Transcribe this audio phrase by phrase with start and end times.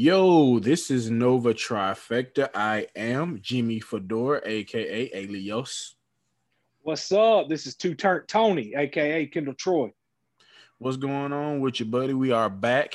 [0.00, 2.48] Yo, this is Nova Trifecta.
[2.54, 5.94] I am Jimmy Fedora, aka Alios.
[6.82, 7.48] What's up?
[7.48, 9.92] This is Two Turn Tony, aka Kendall Troy.
[10.78, 12.14] What's going on with you, buddy?
[12.14, 12.94] We are back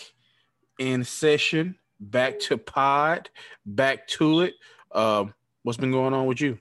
[0.80, 3.30] in session, back to pod,
[3.66, 4.54] back to it.
[4.94, 5.34] Um,
[5.64, 6.58] what's been going on with you?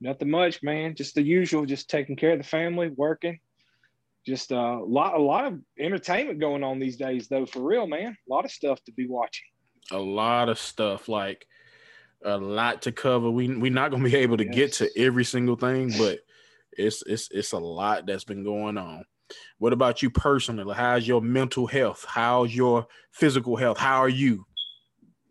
[0.00, 0.96] Nothing much, man.
[0.96, 3.38] Just the usual, just taking care of the family, working.
[4.28, 7.46] Just a uh, lot, a lot of entertainment going on these days, though.
[7.46, 8.14] For real, man.
[8.28, 9.46] A lot of stuff to be watching.
[9.90, 11.46] A lot of stuff, like
[12.22, 13.30] a lot to cover.
[13.30, 14.54] We we're not gonna be able to yes.
[14.54, 16.18] get to every single thing, but
[16.72, 19.04] it's it's it's a lot that's been going on.
[19.56, 20.74] What about you personally?
[20.74, 22.04] How's your mental health?
[22.06, 23.78] How's your physical health?
[23.78, 24.44] How are you?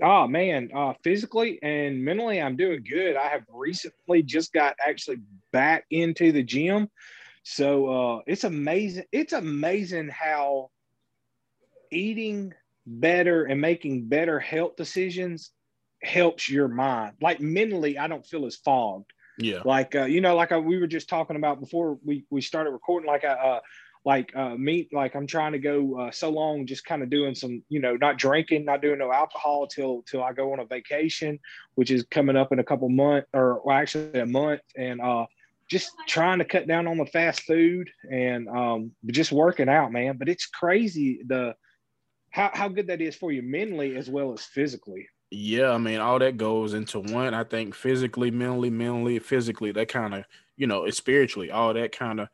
[0.02, 3.16] Oh man, uh, physically and mentally, I'm doing good.
[3.16, 5.18] I have recently just got actually
[5.52, 6.90] back into the gym,
[7.50, 9.06] so uh, it's amazing.
[9.14, 10.70] It's amazing how
[11.94, 12.54] eating
[12.86, 15.52] better and making better health decisions
[16.04, 17.14] helps your mind.
[17.22, 19.14] Like mentally, I don't feel as fogged.
[19.40, 19.62] Yeah.
[19.64, 22.72] Like uh, you know, like I, we were just talking about before we we started
[22.72, 23.08] recording.
[23.08, 23.60] Like I, uh,
[24.04, 27.34] like uh, me, like I'm trying to go uh, so long, just kind of doing
[27.34, 30.66] some, you know, not drinking, not doing no alcohol till till I go on a
[30.66, 31.40] vacation,
[31.76, 35.28] which is coming up in a couple months, or well, actually a month, and uh,
[35.70, 40.18] just trying to cut down on the fast food and um, just working out, man.
[40.18, 41.56] But it's crazy the
[42.32, 45.08] how how good that is for you mentally as well as physically.
[45.30, 47.34] Yeah, I mean, all that goes into one.
[47.34, 50.24] I think physically, mentally, mentally, physically, that kind of,
[50.56, 52.30] you know, spiritually, all that kind of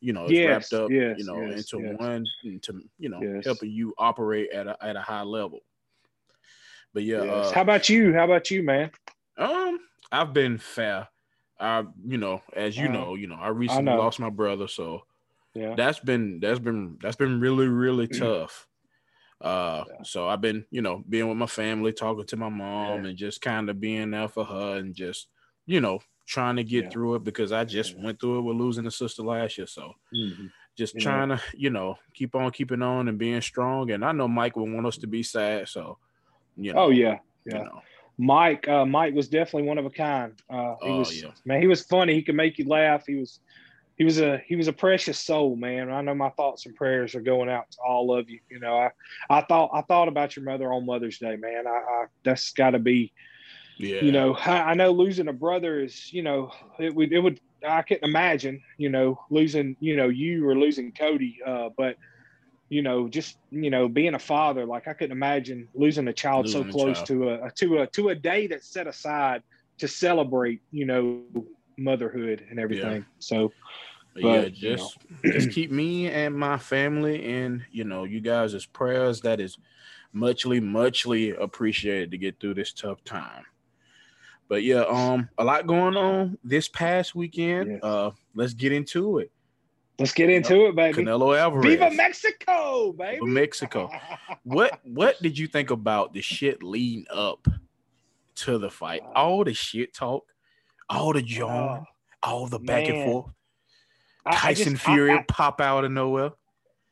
[0.00, 2.24] you know, yes, wrapped up, yes, you know, yes, into one
[2.62, 5.60] to you know helping you operate at a at a high level.
[6.94, 8.14] But yeah, uh, how about you?
[8.14, 8.90] How about you, man?
[9.36, 9.80] Um,
[10.10, 11.08] I've been fair.
[11.60, 14.02] I, you know, as you uh, know, you know, I recently I know.
[14.02, 15.02] lost my brother, so
[15.54, 18.66] yeah, that's been that's been that's been really really tough.
[19.40, 20.02] Uh, yeah.
[20.02, 23.10] so I've been, you know, being with my family, talking to my mom, yeah.
[23.10, 25.28] and just kind of being there for her, and just,
[25.64, 26.90] you know, trying to get yeah.
[26.90, 29.66] through it because I just went through it with losing a sister last year.
[29.66, 30.46] So mm-hmm.
[30.76, 31.36] just you trying know.
[31.36, 33.90] to, you know, keep on keeping on and being strong.
[33.90, 35.68] And I know Mike would want us to be sad.
[35.68, 35.98] So,
[36.56, 36.80] you know.
[36.80, 37.18] Oh, yeah.
[37.46, 37.58] Yeah.
[37.58, 37.80] You know.
[38.18, 40.32] Mike, uh, Mike was definitely one of a kind.
[40.50, 41.30] Uh, he oh, was, yeah.
[41.44, 42.14] man, he was funny.
[42.14, 43.04] He could make you laugh.
[43.06, 43.38] He was,
[43.96, 45.90] he was a, he was a precious soul, man.
[45.90, 48.40] I know my thoughts and prayers are going out to all of you.
[48.50, 48.90] You know, I,
[49.30, 51.66] I thought, I thought about your mother on Mother's Day, man.
[51.66, 53.12] I, I that's got to be,
[53.78, 54.00] yeah.
[54.02, 57.40] You know, I, I, know losing a brother is, you know, it would, it would,
[57.66, 61.38] I couldn't imagine, you know, losing, you know, you or losing Cody.
[61.46, 61.96] Uh, but,
[62.68, 66.46] you know, just, you know, being a father, like I couldn't imagine losing a child
[66.46, 67.06] losing so close child.
[67.06, 69.42] to a, to a, to a day that's set aside
[69.78, 71.22] to celebrate, you know,
[71.78, 72.96] motherhood and everything.
[72.96, 73.14] Yeah.
[73.18, 73.52] So,
[74.14, 75.38] but, yeah, just you know.
[75.38, 79.20] just keep me and my family and you know you guys as prayers.
[79.20, 79.56] That is
[80.12, 83.44] muchly muchly appreciated to get through this tough time.
[84.48, 87.72] But yeah, um, a lot going on this past weekend.
[87.72, 87.80] Yes.
[87.82, 89.30] Uh, let's get into it.
[89.98, 91.02] Let's get into it, baby.
[91.02, 91.64] Canelo Alvarez.
[91.64, 93.16] Viva Mexico, baby.
[93.16, 93.90] Viva Mexico.
[94.44, 97.48] what what did you think about the shit leading up
[98.36, 99.02] to the fight?
[99.14, 100.24] All the shit talk,
[100.88, 101.84] all the John,
[102.22, 102.94] all the back man.
[102.94, 103.26] and forth.
[104.32, 106.30] Tyson just, Fury I, I, pop out of nowhere.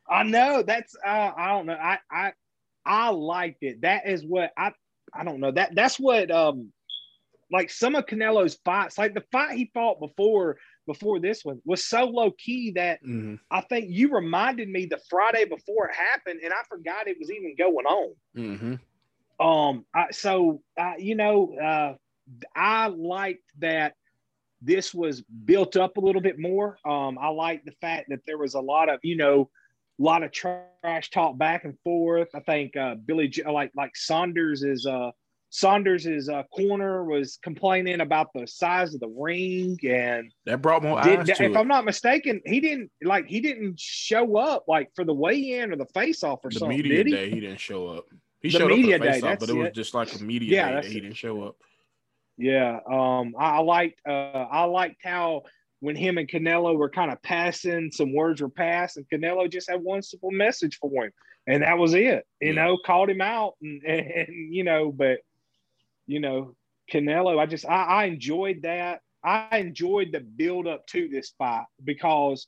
[0.08, 1.78] I know that's uh, I don't know.
[1.80, 2.32] I I
[2.84, 3.82] I liked it.
[3.82, 4.72] That is what I
[5.14, 5.52] I don't know.
[5.52, 6.72] That that's what um
[7.52, 11.84] like some of Canelo's fights, like the fight he fought before before this one was
[11.84, 13.34] so low key that mm-hmm.
[13.50, 17.30] I think you reminded me the Friday before it happened, and I forgot it was
[17.30, 18.14] even going on.
[18.36, 19.46] Mm-hmm.
[19.46, 21.94] Um, I, so uh, you know, uh,
[22.54, 23.94] I liked that
[24.62, 26.78] this was built up a little bit more.
[26.84, 29.50] Um, I like the fact that there was a lot of you know,
[30.00, 32.28] a lot of trash talk back and forth.
[32.34, 35.10] I think uh, Billy, like like Saunders is uh
[35.50, 41.00] Saunders' uh, corner was complaining about the size of the ring, and that brought more
[41.02, 41.28] did, eyes.
[41.28, 41.56] if it.
[41.56, 45.76] I'm not mistaken, he didn't like he didn't show up like for the weigh-in or
[45.76, 46.76] the face-off or the something.
[46.76, 47.10] media he?
[47.10, 48.06] day, he didn't show up.
[48.40, 50.22] He the showed media up for the face-off, but it, it was just like a
[50.22, 51.56] media yeah, day he didn't show up.
[52.36, 55.42] Yeah, um, I, I liked uh, I liked how
[55.80, 59.70] when him and Canelo were kind of passing, some words were passed, and Canelo just
[59.70, 61.12] had one simple message for him,
[61.46, 62.26] and that was it.
[62.40, 62.52] You yeah.
[62.52, 65.20] know, called him out, and, and, and you know, but
[66.06, 66.54] you know,
[66.92, 69.00] Canelo, I just I, I enjoyed that.
[69.24, 72.46] I enjoyed the build up to this fight because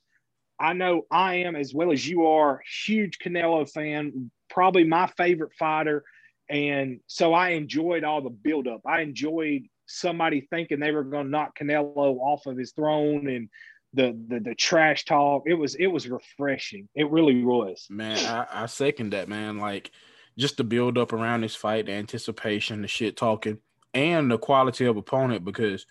[0.60, 5.52] I know I am as well as you are huge Canelo fan, probably my favorite
[5.58, 6.04] fighter.
[6.48, 8.80] And so I enjoyed all the build up.
[8.86, 13.48] I enjoyed somebody thinking they were going to knock Canelo off of his throne and
[13.94, 15.44] the, the the trash talk.
[15.46, 16.88] It was it was refreshing.
[16.94, 17.86] It really was.
[17.88, 19.58] Man, I, I second that, man.
[19.58, 19.90] Like
[20.38, 23.58] just the build up around this fight, the anticipation, the shit talking,
[23.92, 25.84] and the quality of opponent because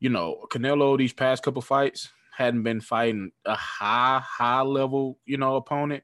[0.00, 5.36] you know Canelo these past couple fights hadn't been fighting a high high level you
[5.36, 6.02] know opponent,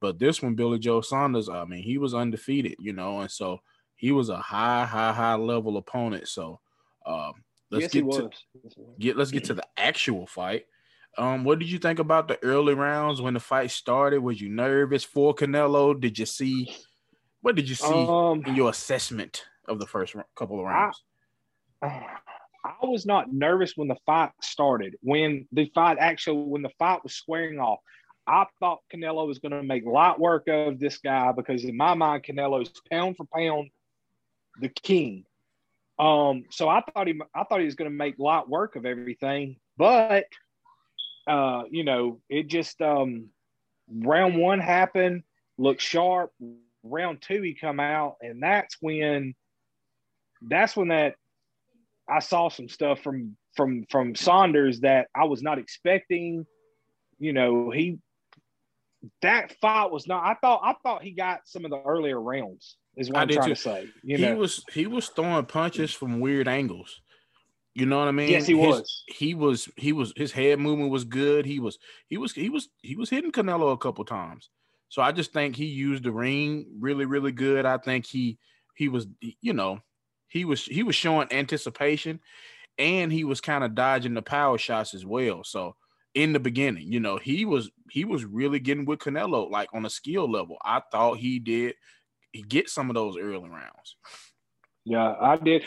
[0.00, 3.60] but this one Billy Joe Saunders, I mean he was undefeated, you know, and so
[3.96, 6.28] he was a high high high level opponent.
[6.28, 6.60] So
[7.06, 7.32] um,
[7.70, 8.30] let's yes, get to
[8.98, 10.66] get let's get to the actual fight.
[11.16, 14.20] Um, what did you think about the early rounds when the fight started?
[14.20, 15.98] Was you nervous for Canelo?
[15.98, 16.70] Did you see
[17.42, 21.02] what did you see um, in your assessment of the first couple of rounds?
[21.82, 21.86] I,
[22.64, 24.96] I was not nervous when the fight started.
[25.00, 27.78] When the fight actually, when the fight was squaring off,
[28.26, 31.94] I thought Canelo was going to make light work of this guy because in my
[31.94, 33.70] mind, Canelo is pound for pound
[34.60, 35.24] the king.
[35.98, 38.84] Um, so I thought he, I thought he was going to make light work of
[38.84, 40.26] everything, but
[41.26, 43.30] uh, you know, it just um,
[43.90, 45.22] round one happened,
[45.56, 46.32] looked sharp,
[46.82, 49.34] round two he come out, and that's when
[50.42, 51.14] that's when that
[52.08, 56.46] I saw some stuff from from from Saunders that I was not expecting.
[57.18, 57.98] You know, he
[59.22, 60.24] that fight was not.
[60.24, 62.76] I thought I thought he got some of the earlier rounds.
[62.96, 63.54] Is what I am trying too.
[63.54, 63.88] to say.
[64.02, 64.36] You he know?
[64.36, 67.00] was he was throwing punches from weird angles.
[67.74, 68.30] You know what I mean?
[68.30, 69.04] Yes, he his, was.
[69.06, 69.68] He was.
[69.76, 70.12] He was.
[70.16, 71.46] His head movement was good.
[71.46, 71.78] He was.
[72.08, 72.32] He was.
[72.32, 72.68] He was.
[72.82, 74.50] He was hitting Canelo a couple times.
[74.88, 77.66] So I just think he used the ring really, really good.
[77.66, 78.38] I think he
[78.74, 79.80] he was, you know,
[80.28, 82.20] he was he was showing anticipation,
[82.78, 85.44] and he was kind of dodging the power shots as well.
[85.44, 85.76] So
[86.14, 89.84] in the beginning, you know, he was he was really getting with Canelo like on
[89.84, 90.56] a skill level.
[90.64, 91.74] I thought he did
[92.48, 93.96] get some of those early rounds.
[94.84, 95.64] Yeah, I did.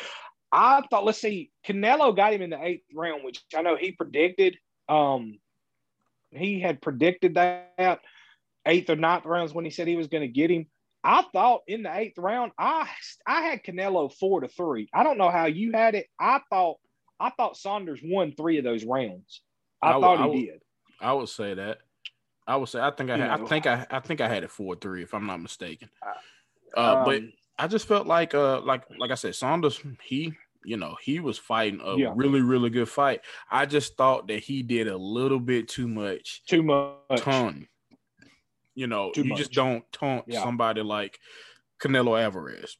[0.51, 3.91] I thought, let's see, Canelo got him in the eighth round, which I know he
[3.91, 4.57] predicted.
[4.89, 5.39] Um,
[6.31, 8.01] he had predicted that
[8.65, 10.67] eighth or ninth rounds when he said he was going to get him.
[11.03, 12.87] I thought in the eighth round, I
[13.25, 14.87] I had Canelo four to three.
[14.93, 16.07] I don't know how you had it.
[16.19, 16.77] I thought
[17.19, 19.41] I thought Saunders won three of those rounds.
[19.81, 20.61] I, I thought he would, did.
[20.99, 21.79] I would say that.
[22.47, 24.51] I would say I think I had, I think I I think I had it
[24.51, 25.89] four three if I'm not mistaken.
[26.75, 27.21] Uh, um, but
[27.57, 31.37] I just felt like uh like like I said Saunders he you know he was
[31.37, 32.13] fighting a yeah.
[32.15, 33.21] really really good fight.
[33.49, 37.67] I just thought that he did a little bit too much too much ton
[38.75, 39.39] you know, Too you much.
[39.39, 40.43] just don't taunt yeah.
[40.43, 41.19] somebody like
[41.81, 42.77] Canelo Alvarez,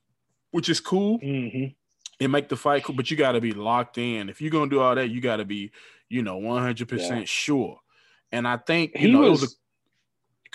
[0.52, 1.20] which is cool.
[1.20, 1.74] Mm-hmm.
[2.20, 4.30] It make the fight cool, but you got to be locked in.
[4.30, 5.72] If you're gonna do all that, you got to be,
[6.10, 6.86] you know, 100 yeah.
[6.86, 7.80] percent sure.
[8.32, 9.58] And I think you he know, was, it was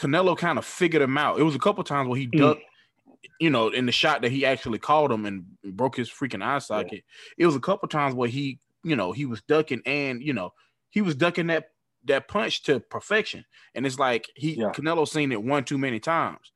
[0.01, 1.39] a, Canelo kind of figured him out.
[1.39, 2.39] It was a couple times where he mm.
[2.39, 2.63] ducked,
[3.41, 6.59] you know, in the shot that he actually called him and broke his freaking eye
[6.59, 7.05] socket.
[7.37, 7.45] Yeah.
[7.45, 10.53] It was a couple times where he, you know, he was ducking and you know
[10.91, 11.71] he was ducking that
[12.07, 13.45] that punch to perfection.
[13.75, 14.71] And it's like he yeah.
[14.71, 16.53] Canelo seen it one too many times.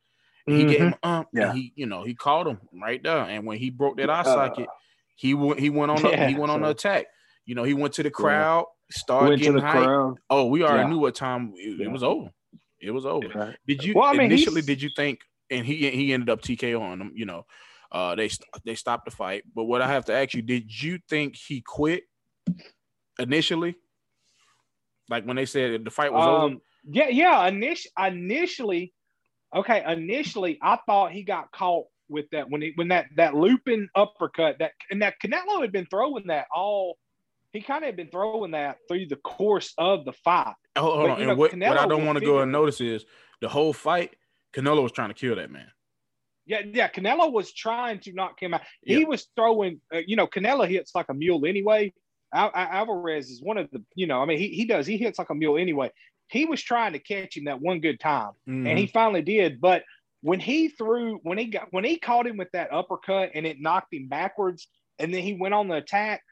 [0.48, 0.58] Mm-hmm.
[0.58, 1.52] He gave him um, yeah.
[1.52, 3.18] he you know he caught him right there.
[3.18, 4.72] And when he broke that eye socket, uh,
[5.16, 7.06] he went he went on yeah, he went on the attack.
[7.44, 9.84] You know, he went to the crowd, started went getting hype.
[9.84, 10.16] Crowd.
[10.28, 12.30] Oh, we already knew what time it, it was over.
[12.80, 13.56] It was over.
[13.66, 15.20] Did you well, I mean, initially did you think
[15.50, 17.44] and he he ended up TKO on him, you know.
[17.92, 18.30] Uh, they
[18.64, 19.42] they stopped the fight.
[19.54, 22.04] But what I have to ask you, did you think he quit
[23.18, 23.74] initially?
[25.10, 26.54] Like when they said the fight was um, over.
[26.88, 27.50] Yeah, yeah.
[27.50, 28.94] Init- initially,
[29.54, 29.84] okay.
[29.86, 34.56] Initially, I thought he got caught with that when he when that that looping uppercut
[34.60, 36.96] that and that Canelo had been throwing that all.
[37.52, 40.54] He kind of had been throwing that through the course of the fight.
[40.78, 41.18] Hold, hold but, on.
[41.18, 43.04] And know, what, what I don't want to go and notice is
[43.40, 44.14] the whole fight.
[44.52, 45.66] Canelo was trying to kill that man.
[46.46, 46.88] Yeah, yeah.
[46.88, 48.62] Canelo was trying to knock him out.
[48.82, 49.80] He was throwing.
[49.92, 51.92] Uh, you know, Canelo hits like a mule anyway.
[52.32, 55.18] Al- Alvarez is one of the, you know, I mean, he, he does, he hits
[55.18, 55.90] like a mule anyway.
[56.28, 58.66] He was trying to catch him that one good time, mm-hmm.
[58.66, 58.92] and he mm-hmm.
[58.92, 59.60] finally did.
[59.60, 59.84] But
[60.22, 63.60] when he threw, when he got, when he caught him with that uppercut and it
[63.60, 64.68] knocked him backwards,
[64.98, 66.22] and then he went on the attack.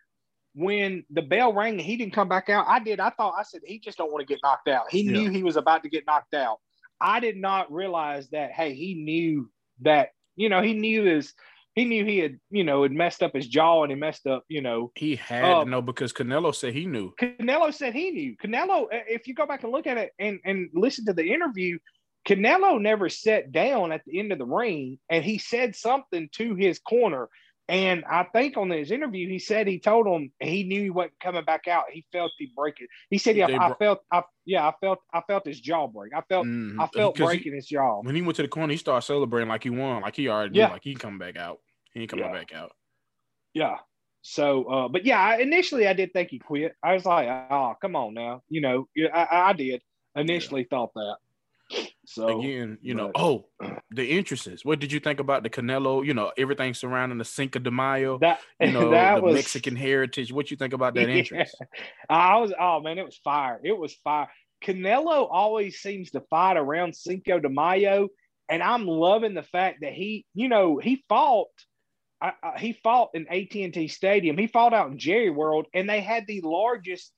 [0.54, 2.98] When the bell rang and he didn't come back out, I did.
[2.98, 4.90] I thought I said he just don't want to get knocked out.
[4.90, 5.12] He yeah.
[5.12, 6.58] knew he was about to get knocked out.
[7.00, 8.50] I did not realize that.
[8.50, 9.50] Hey, he knew
[9.82, 10.08] that.
[10.34, 11.32] You know, he knew his
[11.78, 14.44] he knew he had, you know, had messed up his jaw and he messed up,
[14.48, 14.90] you know.
[14.96, 17.12] He had um, to know because Canelo said he knew.
[17.20, 18.36] Canelo said he knew.
[18.36, 21.78] Canelo, if you go back and look at it and, and listen to the interview,
[22.26, 26.56] Canelo never sat down at the end of the ring and he said something to
[26.56, 27.28] his corner.
[27.68, 31.20] And I think on his interview, he said he told him he knew he wasn't
[31.22, 31.84] coming back out.
[31.92, 32.88] He felt he break it.
[33.10, 36.14] He said, "Yeah, I, I felt, I, yeah, I felt, I felt his jaw break.
[36.14, 36.80] I felt, mm-hmm.
[36.80, 39.50] I felt breaking he, his jaw." When he went to the corner, he started celebrating
[39.50, 41.58] like he won, like he already, yeah, knew, like he come back out.
[41.92, 42.32] He ain't coming yeah.
[42.32, 42.72] back out.
[43.54, 43.76] Yeah.
[44.22, 46.74] So, uh, but yeah, initially I did think he quit.
[46.82, 48.42] I was like, oh, come on now.
[48.48, 49.82] You know, I, I did
[50.16, 50.76] initially yeah.
[50.76, 51.16] thought that.
[52.06, 53.44] So again, you know, oh,
[53.90, 54.64] the entrances.
[54.64, 56.04] What did you think about the Canelo?
[56.04, 58.18] You know, everything surrounding the Cinco de Mayo.
[58.18, 60.32] That you know, that the was, Mexican heritage.
[60.32, 61.16] What you think about that yeah.
[61.16, 61.54] entrance?
[62.08, 63.60] I was, oh man, it was fire.
[63.62, 64.28] It was fire.
[64.64, 68.08] Canelo always seems to fight around Cinco de Mayo,
[68.48, 71.48] and I'm loving the fact that he, you know, he fought.
[72.20, 74.36] Uh, he fought in AT&T Stadium.
[74.36, 77.12] He fought out in Jerry World, and they had the largest.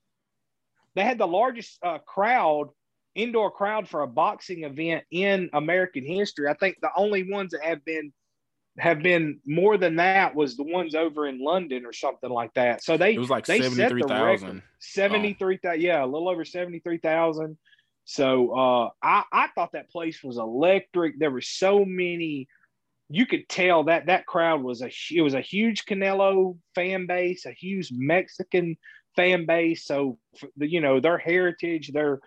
[0.94, 2.68] They had the largest uh, crowd
[3.14, 6.48] indoor crowd for a boxing event in American history.
[6.48, 8.12] I think the only ones that have been
[8.78, 12.82] have been more than that was the ones over in London or something like that.
[12.82, 14.62] So they it was like they 73,000.
[14.78, 15.80] 73,000.
[15.80, 15.82] Oh.
[15.82, 17.58] Yeah, a little over 73,000.
[18.04, 21.18] So uh, I, I thought that place was electric.
[21.18, 22.48] There were so many.
[23.10, 27.44] You could tell that that crowd was a it was a huge Canelo fan base,
[27.44, 28.76] a huge Mexican
[29.16, 29.84] fan base.
[29.84, 30.18] So
[30.56, 32.20] you know their heritage, their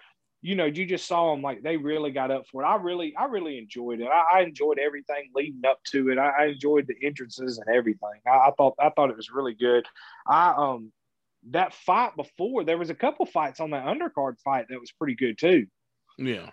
[0.43, 2.65] you know, you just saw them like they really got up for it.
[2.65, 4.09] I really, I really enjoyed it.
[4.09, 6.17] I, I enjoyed everything leading up to it.
[6.17, 8.19] I, I enjoyed the entrances and everything.
[8.27, 9.85] I, I, thought, I thought it was really good.
[10.27, 10.91] I um,
[11.51, 15.15] that fight before there was a couple fights on that undercard fight that was pretty
[15.15, 15.65] good too.
[16.17, 16.49] Yeah,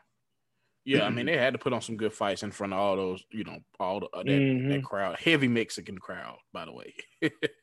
[0.84, 2.96] yeah, I mean they had to put on some good fights in front of all
[2.96, 4.70] those, you know, all the, uh, that, mm-hmm.
[4.70, 6.94] that crowd, heavy Mexican crowd, by the way.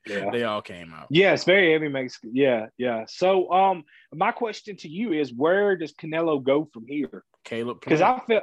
[0.08, 0.30] yeah.
[0.32, 1.08] They all came out.
[1.10, 2.36] Yeah, it's very heavy Mexican.
[2.36, 3.06] Yeah, yeah.
[3.08, 3.84] So, um,
[4.14, 7.24] my question to you is, where does Canelo go from here?
[7.44, 8.42] Caleb, because I feel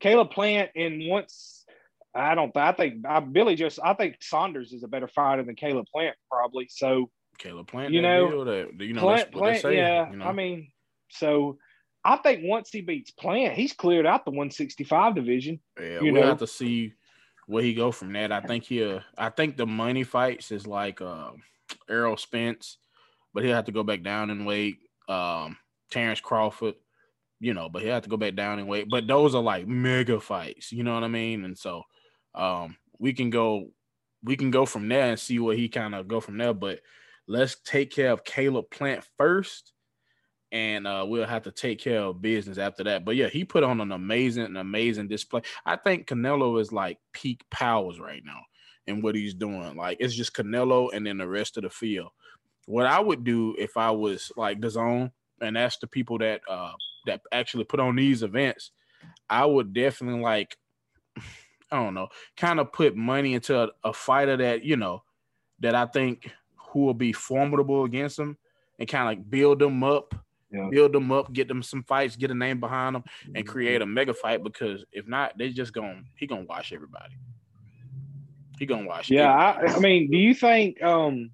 [0.00, 1.64] Caleb Plant, and once
[2.14, 5.54] I don't, I think I, Billy just, I think Saunders is a better fighter than
[5.54, 6.68] Caleb Plant, probably.
[6.70, 10.10] So Caleb Plant, you know, that, you know, Plant, Plant, yeah.
[10.10, 10.26] You know?
[10.26, 10.70] I mean,
[11.08, 11.58] so
[12.06, 15.58] I think once he beats Plant, he's cleared out the 165 division.
[15.80, 16.22] Yeah, we'll know?
[16.22, 16.94] have to see
[17.48, 18.30] where he go from that.
[18.30, 21.32] I think he I think the money fights is like uh,
[21.90, 22.78] Errol Spence,
[23.34, 24.78] but he'll have to go back down in weight.
[25.08, 25.56] Um,
[25.90, 26.74] Terrence Crawford,
[27.40, 28.88] you know, but he'll have to go back down in weight.
[28.88, 31.44] But those are like mega fights, you know what I mean?
[31.44, 31.82] And so
[32.36, 33.70] um, we can go
[34.22, 36.54] we can go from there and see where he kind of go from there.
[36.54, 36.80] But
[37.26, 39.72] let's take care of Caleb Plant first
[40.56, 43.04] and uh, we'll have to take care of business after that.
[43.04, 45.42] But yeah, he put on an amazing, an amazing display.
[45.66, 48.40] I think Canelo is like peak powers right now
[48.86, 49.76] and what he's doing.
[49.76, 52.08] Like it's just Canelo and then the rest of the field.
[52.64, 56.72] What I would do if I was like DAZN, and that's the people that uh
[57.04, 58.70] that actually put on these events,
[59.28, 60.56] I would definitely like,
[61.70, 65.02] I don't know, kind of put money into a, a fighter that you know
[65.60, 68.38] that I think who will be formidable against him
[68.78, 70.14] and kind of like build them up
[70.50, 70.68] yeah.
[70.70, 73.48] build them up, get them some fights, get a name behind them, and mm-hmm.
[73.48, 74.42] create a mega fight.
[74.42, 77.14] Because if not, they just gonna he gonna wash everybody.
[78.58, 79.10] He gonna wash.
[79.10, 80.82] Yeah, I, I, mean, do you think?
[80.82, 81.30] um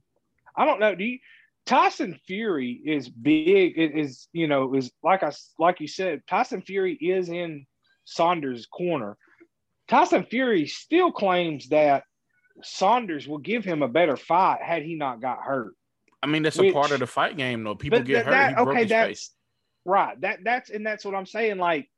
[0.57, 0.95] I don't know.
[0.95, 1.19] Do you?
[1.64, 3.78] Tyson Fury is big.
[3.78, 6.23] It is you know is like I like you said.
[6.28, 7.66] Tyson Fury is in
[8.04, 9.16] Saunders' corner.
[9.88, 12.04] Tyson Fury still claims that
[12.62, 15.75] Saunders will give him a better fight had he not got hurt.
[16.23, 17.75] I mean, that's Which, a part of the fight game, though.
[17.75, 18.31] People get hurt.
[18.31, 19.31] That, okay, that's face.
[19.85, 20.21] right.
[20.21, 21.59] That that's and that's what I'm saying.
[21.59, 21.88] Like,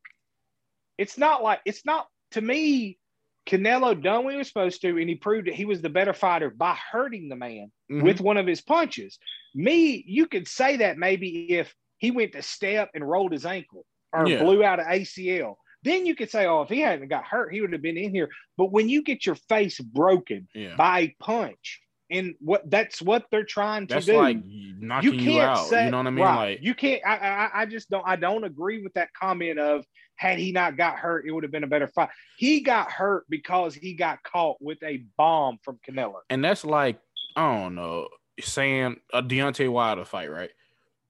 [0.99, 2.99] it's not like it's not to me.
[3.47, 6.15] Canelo done what he was supposed to, and he proved that he was the better
[6.15, 8.03] fighter by hurting the man mm-hmm.
[8.03, 9.19] with one of his punches.
[9.55, 13.85] Me, you could say that maybe if he went to step and rolled his ankle
[14.15, 14.43] or yeah.
[14.43, 15.57] blew out an ACL.
[15.83, 18.11] Then you could say, oh, if he hadn't got hurt, he would have been in
[18.11, 18.31] here.
[18.57, 20.77] But when you get your face broken yeah.
[20.77, 21.83] by a punch,
[22.15, 24.17] and what that's what they're trying to that's do.
[24.17, 25.67] Like knocking you, can't you out.
[25.67, 26.25] Say, you know what I mean?
[26.25, 26.51] Right.
[26.51, 27.03] Like you can't.
[27.07, 28.05] I, I I just don't.
[28.07, 29.85] I don't agree with that comment of
[30.17, 32.11] had he not got hurt, it would have been a better fight.
[32.37, 36.15] He got hurt because he got caught with a bomb from Canelo.
[36.31, 36.99] And that's like
[37.37, 38.09] I don't know,
[38.41, 40.51] saying a Deontay Wilder fight, right?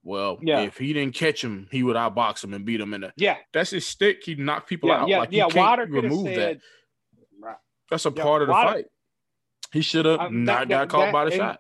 [0.02, 0.60] Well, yeah.
[0.60, 3.36] if he didn't catch him, he would outbox him and beat him in the yeah.
[3.52, 4.22] That's his stick.
[4.22, 5.08] He knocked people yeah, out.
[5.08, 5.46] Yeah, like yeah.
[5.54, 6.60] Wilder remove said, that.
[7.40, 7.56] Right.
[7.90, 8.84] That's a yeah, part of the Wilder, fight.
[9.74, 11.58] He should have not that, got caught that, by the shot.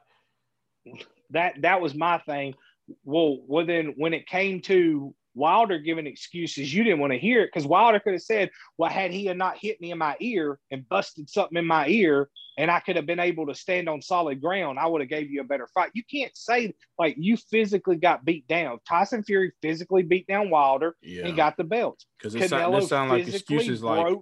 [1.30, 2.54] That that was my thing.
[3.02, 7.42] Well, well, then when it came to Wilder giving excuses, you didn't want to hear
[7.42, 10.60] it because Wilder could have said, "Well, had he not hit me in my ear
[10.70, 14.00] and busted something in my ear, and I could have been able to stand on
[14.00, 17.36] solid ground, I would have gave you a better fight." You can't say like you
[17.36, 18.78] physically got beat down.
[18.88, 21.26] Tyson Fury physically beat down Wilder yeah.
[21.26, 22.06] and got the belts.
[22.16, 24.18] Because it sound, sound like excuses broke, like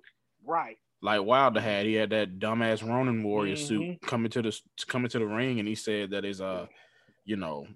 [0.46, 1.84] right like Wilder had.
[1.84, 3.66] He had that dumbass Ronin warrior mm-hmm.
[3.66, 6.66] suit coming to the coming to the ring, and he said that his uh,
[7.24, 7.66] you know,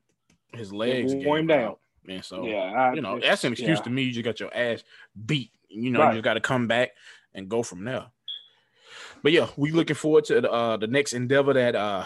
[0.52, 1.76] his legs him down.
[2.08, 3.84] And so, yeah, I, you know, that's an excuse yeah.
[3.84, 4.02] to me.
[4.02, 4.84] You just got your ass
[5.26, 5.50] beat.
[5.68, 6.08] You know, right.
[6.10, 6.90] you just got to come back
[7.34, 8.06] and go from there.
[9.22, 12.04] But yeah, we looking forward to the uh, the next endeavor that uh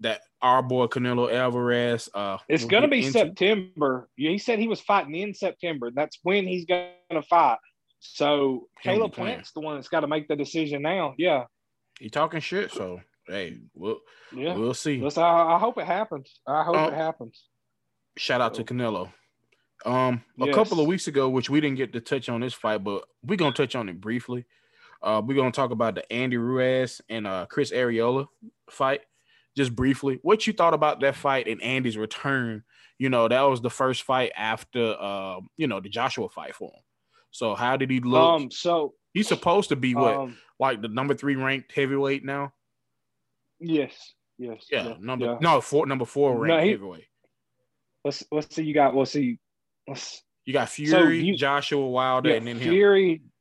[0.00, 2.08] that our boy Canelo Alvarez.
[2.12, 3.12] Uh, it's gonna be into.
[3.12, 4.08] September.
[4.16, 5.90] He said he was fighting in September.
[5.90, 7.58] That's when he's gonna fight.
[8.04, 11.14] So Caleb Plant's the one that's got to make the decision now.
[11.16, 11.44] Yeah.
[12.00, 14.00] He talking shit, so hey, we'll
[14.34, 15.00] yeah, we'll see.
[15.00, 16.40] Listen, I, I hope it happens.
[16.46, 17.44] I hope um, it happens.
[18.16, 18.64] Shout out so.
[18.64, 19.12] to Canelo.
[19.86, 20.54] Um, a yes.
[20.54, 23.36] couple of weeks ago, which we didn't get to touch on this fight, but we're
[23.36, 24.46] gonna touch on it briefly.
[25.00, 28.26] Uh, we're gonna talk about the Andy Ruiz and uh, Chris Arreola
[28.68, 29.02] fight,
[29.56, 30.18] just briefly.
[30.22, 32.64] What you thought about that fight and Andy's return?
[32.98, 36.70] You know, that was the first fight after uh, you know, the Joshua fight for
[36.70, 36.82] him.
[37.32, 38.22] So how did he look?
[38.22, 42.52] Um, so he's supposed to be what, um, like the number three ranked heavyweight now.
[43.58, 43.92] Yes.
[44.38, 44.66] Yes.
[44.70, 44.88] Yeah.
[44.88, 45.38] yeah number yeah.
[45.40, 47.06] no four number four ranked no, he, heavyweight.
[48.04, 48.64] Let's let's see.
[48.64, 49.38] You got let's see.
[49.88, 53.12] Let's, you got Fury, so you, Joshua Wilder, yeah, and then Fury.
[53.12, 53.32] Him.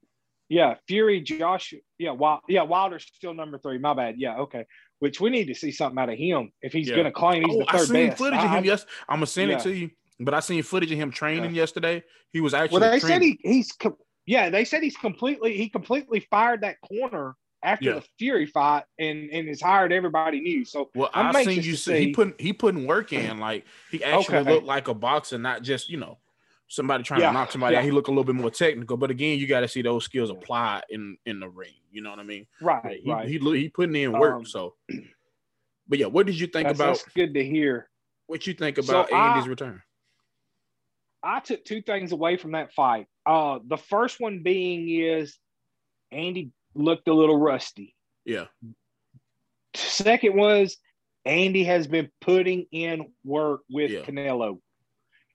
[0.50, 1.80] Yeah, Fury, Joshua.
[1.98, 3.78] Yeah, Wild, yeah, Wilder's still number three.
[3.78, 4.16] My bad.
[4.18, 4.66] Yeah, okay.
[5.00, 7.56] Which we need to see something out of him if he's going to claim he's
[7.56, 8.18] oh, the third I seen best.
[8.18, 8.66] footage I, of him.
[8.66, 9.90] Yes, I'm gonna send it to you.
[10.24, 11.62] But I seen footage of him training yeah.
[11.62, 12.04] yesterday.
[12.32, 12.80] He was actually.
[12.80, 13.38] Well, they training.
[13.42, 13.72] said he he's
[14.26, 14.50] yeah.
[14.50, 17.94] They said he's completely he completely fired that corner after yeah.
[17.96, 20.66] the Fury fight and and has hired everybody new.
[20.66, 23.40] So well, I'm I've seen you see he put he putting work in.
[23.40, 24.54] Like he actually okay.
[24.54, 26.18] looked like a boxer, not just you know
[26.68, 27.28] somebody trying yeah.
[27.28, 27.80] to knock somebody yeah.
[27.80, 27.86] out.
[27.86, 28.98] He looked a little bit more technical.
[28.98, 31.74] But again, you got to see those skills applied in in the ring.
[31.92, 32.48] You know what I mean?
[32.62, 33.02] Right.
[33.04, 33.28] He right.
[33.28, 34.36] he, he, he putting in work.
[34.36, 34.76] Um, so,
[35.88, 36.96] but yeah, what did you think that's, about?
[36.96, 37.90] That's good to hear.
[38.28, 39.82] What you think about so Andy's I, return?
[41.24, 43.08] I took two things away from that fight.
[43.26, 45.38] Uh, the first one being is
[46.12, 47.96] Andy looked a little rusty.
[48.26, 48.46] Yeah.
[49.76, 50.78] Second was
[51.26, 54.02] Andy has been putting in work with yeah.
[54.02, 54.60] Canelo.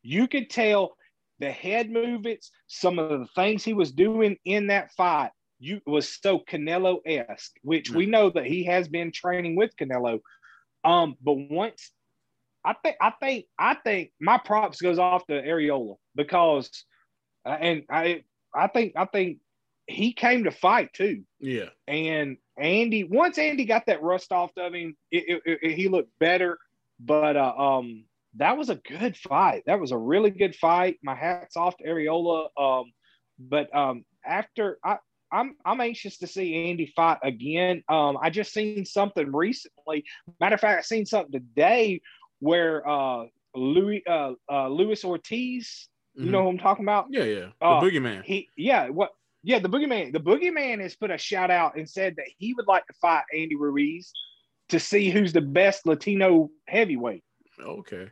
[0.03, 0.97] You could tell
[1.39, 6.19] the head movements, some of the things he was doing in that fight, you was
[6.21, 7.97] so Canelo esque, which yeah.
[7.97, 10.21] we know that he has been training with Canelo.
[10.85, 11.91] Um, but once
[12.67, 16.69] I think I think I think my props goes off to Arreola because,
[17.47, 19.39] uh, and I I think I think
[19.87, 21.23] he came to fight too.
[21.39, 21.69] Yeah.
[21.87, 26.11] And Andy, once Andy got that rust off of him, it, it, it, he looked
[26.19, 26.59] better.
[26.99, 29.63] But uh, um, that was a good fight.
[29.67, 30.99] That was a really good fight.
[31.05, 32.49] My hats off to Arreola.
[32.59, 32.93] Um,
[33.39, 34.97] but um, after I,
[35.31, 37.85] I'm I'm anxious to see Andy fight again.
[37.89, 40.05] Um, I just seen something recently.
[40.41, 42.01] Matter of fact, I seen something today
[42.41, 46.33] where uh, Louis uh, uh, Luis Ortiz, you mm-hmm.
[46.33, 47.07] know who I'm talking about?
[47.11, 48.25] Yeah, yeah, the uh, boogeyman.
[48.25, 49.11] He, yeah, what?
[49.43, 50.13] Yeah, the boogeyman.
[50.13, 53.25] The boogeyman has put a shout out and said that he would like to fight
[53.33, 54.13] Andy Ruiz
[54.71, 57.23] to see who's the best Latino heavyweight.
[57.61, 58.11] Okay.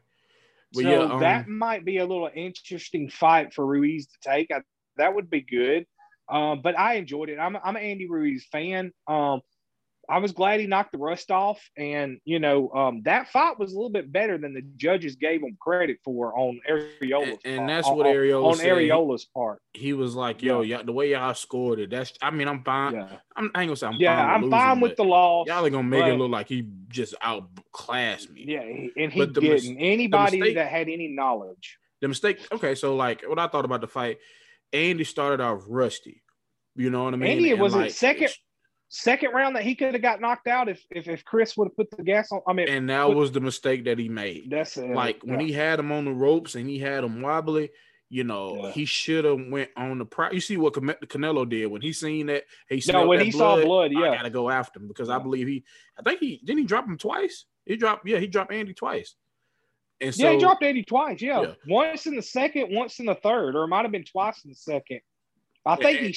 [0.75, 4.51] Well, so yeah, um, that might be a little interesting fight for Ruiz to take.
[4.51, 4.61] I,
[4.97, 5.87] that would be good.
[6.29, 7.39] Um, but I enjoyed it.
[7.39, 8.93] I'm, I'm an Andy Ruiz fan.
[9.07, 9.41] Um,
[10.09, 13.73] I was glad he knocked the rust off, and you know um, that fight was
[13.73, 17.69] a little bit better than the judges gave him credit for on Arreola's and, and
[17.69, 19.61] that's what Arreola on, on Arreola's part.
[19.73, 20.83] He was like, "Yo, yeah.
[20.83, 22.95] the way y'all scored it, that's I mean, I'm fine.
[22.95, 23.09] Yeah.
[23.37, 25.47] I'm I ain't gonna say I'm yeah, fine I'm losing, fine with the loss.
[25.47, 28.45] Y'all are gonna make but, it look like he just outclassed me.
[28.47, 29.43] Yeah, and he didn't.
[29.43, 32.47] Mis- Anybody mistake, that had any knowledge, the mistake.
[32.53, 34.19] Okay, so like what I thought about the fight,
[34.73, 36.23] Andy started off rusty.
[36.77, 37.31] You know what I mean?
[37.31, 38.31] Andy was like, second
[38.89, 41.77] second round that he could have got knocked out if if, if Chris would have
[41.77, 42.41] put the gas on.
[42.47, 44.51] I mean, and that put, was the mistake that he made.
[44.51, 44.91] That's it.
[44.91, 47.71] Like when he had him on the ropes and he had him wobbly.
[48.11, 48.71] You know, yeah.
[48.71, 50.31] he should have went on the pro.
[50.31, 52.45] You see what Canelo did when he seen that.
[52.69, 55.17] He no, when he blood, saw blood, yeah, I gotta go after him because yeah.
[55.17, 55.65] I believe he.
[55.99, 57.47] I think he didn't he drop him twice.
[57.65, 59.17] He dropped, yeah, he dropped Andy twice.
[60.01, 61.23] And so, yeah, he dropped Andy twice.
[61.23, 61.41] Yeah.
[61.41, 61.53] yeah.
[61.67, 64.51] once in the second, once in the third, or it might have been twice in
[64.51, 65.01] the second.
[65.65, 66.13] I think he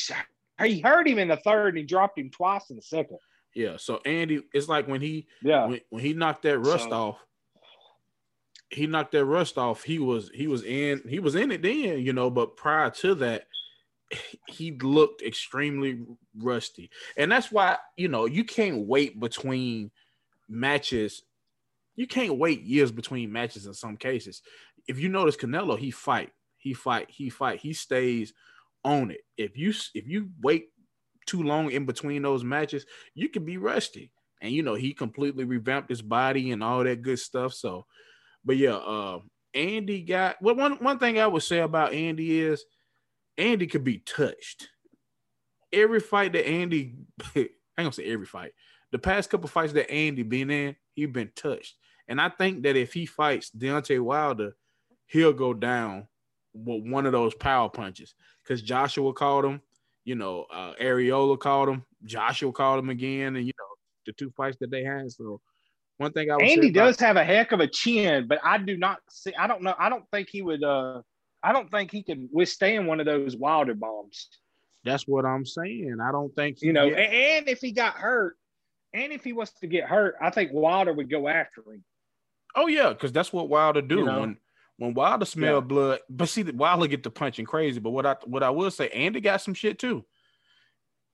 [0.65, 3.19] he hurt him in the third and he dropped him twice in the second.
[3.53, 3.77] Yeah.
[3.77, 7.17] So Andy, it's like when he yeah when, when he knocked that rust so, off,
[8.69, 9.83] he knocked that rust off.
[9.83, 13.15] He was he was in he was in it then, you know, but prior to
[13.15, 13.47] that,
[14.47, 16.05] he looked extremely
[16.37, 16.89] rusty.
[17.17, 19.91] And that's why, you know, you can't wait between
[20.47, 21.23] matches.
[21.95, 24.41] You can't wait years between matches in some cases.
[24.87, 28.33] If you notice Canelo, he fight, he fight, he fight, he stays
[28.87, 29.21] own it.
[29.37, 30.69] If you if you wait
[31.25, 34.11] too long in between those matches, you can be rusty.
[34.41, 37.53] And you know, he completely revamped his body and all that good stuff.
[37.53, 37.85] So,
[38.45, 39.19] but yeah, uh,
[39.53, 40.55] Andy got well.
[40.55, 42.63] One one thing I would say about Andy is
[43.37, 44.69] Andy could be touched.
[45.73, 46.95] Every fight that Andy,
[47.35, 48.53] I ain't gonna say every fight.
[48.91, 51.75] The past couple fights that Andy been in, he been touched.
[52.07, 54.55] And I think that if he fights Deontay Wilder,
[55.07, 56.07] he'll go down
[56.53, 59.61] with one of those power punches because Joshua called him.
[60.05, 61.83] You know, uh, Arreola called him.
[62.05, 63.65] Joshua called him again, and you know
[64.05, 65.11] the two fights that they had.
[65.11, 65.41] So
[65.97, 68.57] one thing I would Andy does about- have a heck of a chin, but I
[68.57, 69.33] do not see.
[69.35, 69.75] I don't know.
[69.77, 70.63] I don't think he would.
[70.63, 71.01] uh
[71.43, 74.27] I don't think he could withstand one of those Wilder bombs.
[74.83, 75.97] That's what I'm saying.
[76.01, 76.87] I don't think you know.
[76.87, 78.37] And if he got hurt,
[78.93, 81.83] and if he was to get hurt, I think Wilder would go after him.
[82.55, 83.97] Oh yeah, because that's what Wilder do.
[83.97, 84.19] You know?
[84.21, 84.37] When
[84.77, 85.59] when Wilder smell yeah.
[85.61, 87.79] blood, but see, Wilder get the punching crazy.
[87.79, 90.05] But what I what I will say, Andy got some shit too.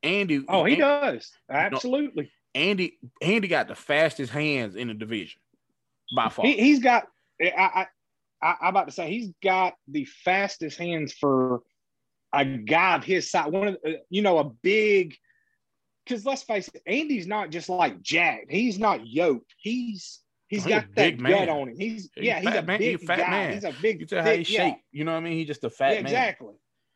[0.03, 0.43] Andy.
[0.47, 2.23] Oh, he Andy, does absolutely.
[2.23, 5.39] You know, Andy Andy got the fastest hands in the division
[6.15, 6.45] by far.
[6.45, 7.07] He, has got.
[7.41, 7.87] I,
[8.41, 11.61] I I'm about to say he's got the fastest hands for
[12.33, 13.49] a guy of his size.
[13.49, 15.15] One of the, you know a big.
[16.05, 18.47] Because let's face it, Andy's not just like Jack.
[18.49, 19.55] He's not yoked.
[19.57, 20.19] He's
[20.53, 21.31] He's got that man.
[21.31, 21.77] gut on him.
[21.77, 22.79] He's, he's yeah, he's a man.
[22.79, 23.29] big fat guy.
[23.29, 23.53] Man.
[23.53, 23.99] He's a big.
[23.99, 24.81] You tell how he's shaped.
[24.91, 25.33] You know what I mean?
[25.33, 26.05] He's just a fat yeah, man.
[26.05, 26.53] Exactly.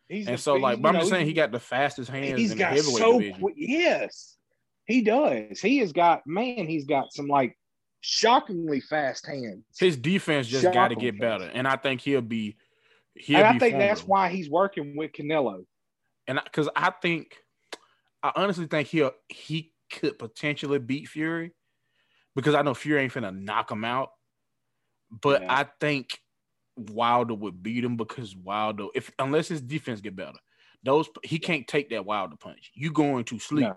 [0.09, 2.39] He's and so like, but I'm just saying he got the fastest hands.
[2.39, 3.53] He's got so division.
[3.57, 4.37] yes,
[4.85, 5.59] he does.
[5.59, 6.67] He has got man.
[6.67, 7.57] He's got some like
[8.01, 9.65] shockingly fast hands.
[9.79, 12.57] His defense just got to get better, and I think he'll be.
[13.15, 15.65] He'll and I think that's why he's working with Canelo.
[16.27, 17.35] And because I, I think,
[18.21, 21.53] I honestly think he'll he could potentially beat Fury
[22.37, 24.11] because I know Fury ain't finna knock him out.
[25.09, 25.59] But yeah.
[25.59, 26.19] I think
[26.77, 30.37] Wilder would beat him because Wilder, if unless his defense get better,
[30.83, 32.71] those he can't take that Wilder punch.
[32.75, 33.75] You going to sleep no.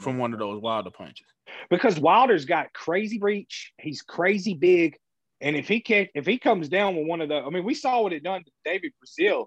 [0.00, 1.26] from one of those Wilder punches
[1.70, 3.72] because Wilder's got crazy reach.
[3.78, 4.96] He's crazy big,
[5.40, 7.74] and if he can, if he comes down with one of the, I mean, we
[7.74, 9.46] saw what it done to David Breazeale.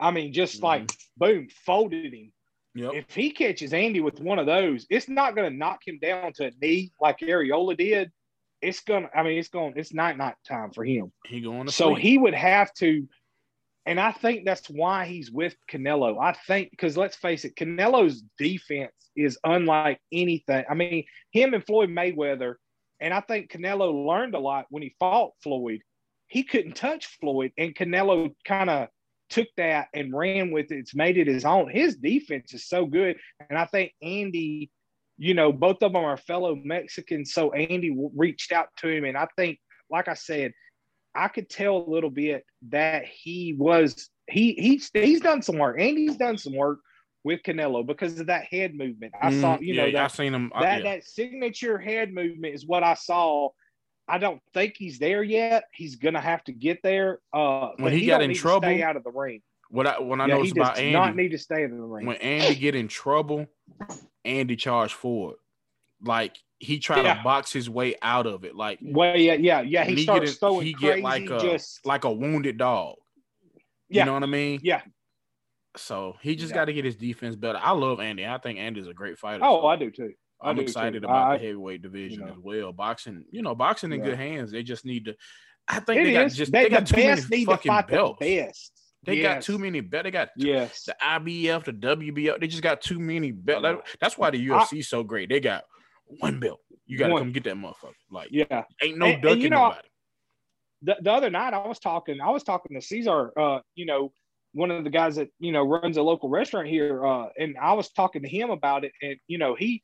[0.00, 0.64] I mean, just mm-hmm.
[0.64, 2.32] like boom, folded him.
[2.74, 2.92] Yep.
[2.94, 6.32] If he catches Andy with one of those, it's not going to knock him down
[6.34, 8.12] to a knee like Arreola did.
[8.62, 9.08] It's gonna.
[9.14, 9.72] I mean, it's going.
[9.76, 11.12] It's night night time for him.
[11.26, 11.72] He going to.
[11.72, 12.02] So sleep.
[12.02, 13.08] he would have to,
[13.86, 16.22] and I think that's why he's with Canelo.
[16.22, 20.64] I think because let's face it, Canelo's defense is unlike anything.
[20.68, 22.56] I mean, him and Floyd Mayweather,
[23.00, 25.80] and I think Canelo learned a lot when he fought Floyd.
[26.28, 28.88] He couldn't touch Floyd, and Canelo kind of
[29.30, 30.78] took that and ran with it.
[30.78, 31.70] It's made it his own.
[31.70, 33.16] His defense is so good.
[33.48, 34.70] And I think Andy,
[35.16, 37.32] you know, both of them are fellow Mexicans.
[37.32, 39.04] So Andy reached out to him.
[39.04, 39.58] And I think,
[39.90, 40.52] like I said,
[41.14, 45.80] I could tell a little bit that he was, he, he's, he's done some work.
[45.80, 46.78] Andy's done some work
[47.24, 49.12] with Canelo because of that head movement.
[49.20, 50.52] I mm, saw, you yeah, know, that, I seen him.
[50.54, 50.94] Uh, that, yeah.
[50.94, 53.50] that signature head movement is what I saw
[54.08, 55.64] I don't think he's there yet.
[55.72, 57.20] He's gonna have to get there.
[57.32, 59.42] Uh, when he, he got in trouble, stay out of the ring.
[59.68, 62.06] What I when I yeah, noticed about Andy, not need to stay in the ring.
[62.06, 63.46] When Andy get in trouble,
[64.24, 65.36] Andy charged forward.
[66.02, 67.14] Like he tried yeah.
[67.14, 68.56] to box his way out of it.
[68.56, 69.84] Like well, yeah, yeah, yeah.
[69.84, 71.86] He starts throwing he crazy, get like a just...
[71.86, 72.96] like a wounded dog.
[73.88, 74.60] You know what I mean?
[74.62, 74.82] Yeah.
[75.76, 77.58] So he just got to get his defense better.
[77.60, 78.26] I love Andy.
[78.26, 79.44] I think Andy's a great fighter.
[79.44, 79.66] Oh, so.
[79.66, 80.12] I do too.
[80.42, 81.08] I'm excited too.
[81.08, 82.72] about I, the heavyweight division you know, as well.
[82.72, 84.06] Boxing, you know, boxing in yeah.
[84.06, 84.50] good hands.
[84.50, 85.16] They just need to.
[85.68, 88.18] I think it they got just they, they got the too many fucking belts.
[88.20, 88.72] The best.
[89.04, 89.34] They yes.
[89.34, 90.04] got too many belts.
[90.04, 90.84] They got yes.
[90.84, 92.40] the IBF, the WBF.
[92.40, 93.88] They just got too many belts.
[94.00, 95.28] That's why the UFC is so great.
[95.28, 95.64] They got
[96.18, 96.60] one belt.
[96.86, 97.94] You got to come get that motherfucker.
[98.10, 99.88] Like, yeah, ain't no and, ducking and, you know, nobody.
[100.82, 102.20] The, the other night, I was talking.
[102.20, 103.38] I was talking to Caesar.
[103.38, 104.12] Uh, you know,
[104.52, 107.74] one of the guys that you know runs a local restaurant here, uh, and I
[107.74, 109.82] was talking to him about it, and you know, he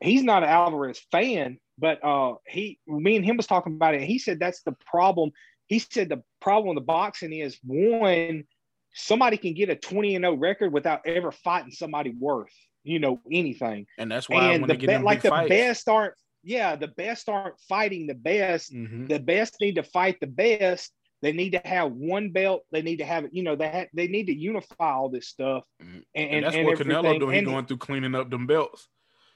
[0.00, 4.02] he's not an Alvarez fan, but uh, he, me and him was talking about it.
[4.02, 5.30] he said that's the problem.
[5.66, 8.44] He said the problem with the boxing is one,
[8.94, 13.20] somebody can get a 20 and 0 record without ever fighting somebody worth, you know,
[13.30, 13.86] anything.
[13.98, 15.48] And that's why and the be- like the fights.
[15.48, 18.72] best aren't, yeah, the best aren't fighting the best.
[18.72, 19.06] Mm-hmm.
[19.06, 20.92] The best need to fight the best.
[21.20, 22.62] They need to have one belt.
[22.70, 23.26] They need to have.
[23.32, 25.64] You know, they have, they need to unify all this stuff.
[25.82, 25.98] Mm-hmm.
[26.14, 27.34] And, and, that's and what Canelo doing.
[27.34, 28.88] He's going through cleaning up them belts.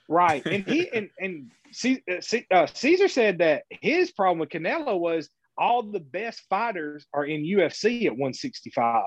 [0.08, 0.44] Right.
[0.46, 1.50] And he and and
[1.84, 7.24] uh, uh, Caesar said that his problem with Canelo was all the best fighters are
[7.24, 9.04] in UFC at 165.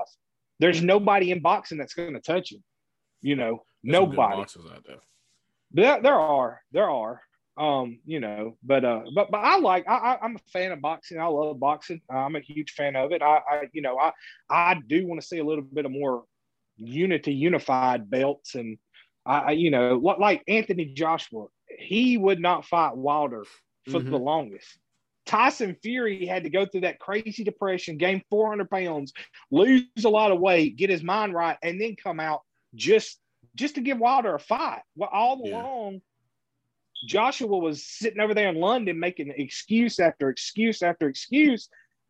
[0.59, 2.63] There's nobody in boxing that's going to touch him.
[3.21, 4.35] You know, There's nobody.
[5.71, 7.21] There, there are, there are.
[7.57, 10.81] Um, you know, but uh, but but I like I, I am a fan of
[10.81, 11.21] boxing.
[11.21, 12.01] I love boxing.
[12.09, 13.21] I'm a huge fan of it.
[13.21, 14.11] I, I you know I
[14.49, 16.25] I do want to see a little bit of more
[16.75, 18.77] unity, unified belts and
[19.25, 21.47] I, you know, like Anthony Joshua,
[21.79, 23.43] he would not fight Wilder
[23.85, 24.11] for mm-hmm.
[24.11, 24.77] the longest.
[25.25, 29.11] Tyson Fury had to go through that crazy depression, gain 400 pounds,
[29.49, 32.41] lose a lot of weight, get his mind right, and then come out
[32.75, 33.19] just
[33.55, 34.81] just to give Wilder a fight.
[34.95, 35.55] Well, all yeah.
[35.55, 36.01] along,
[37.07, 41.69] Joshua was sitting over there in London making excuse after excuse after excuse,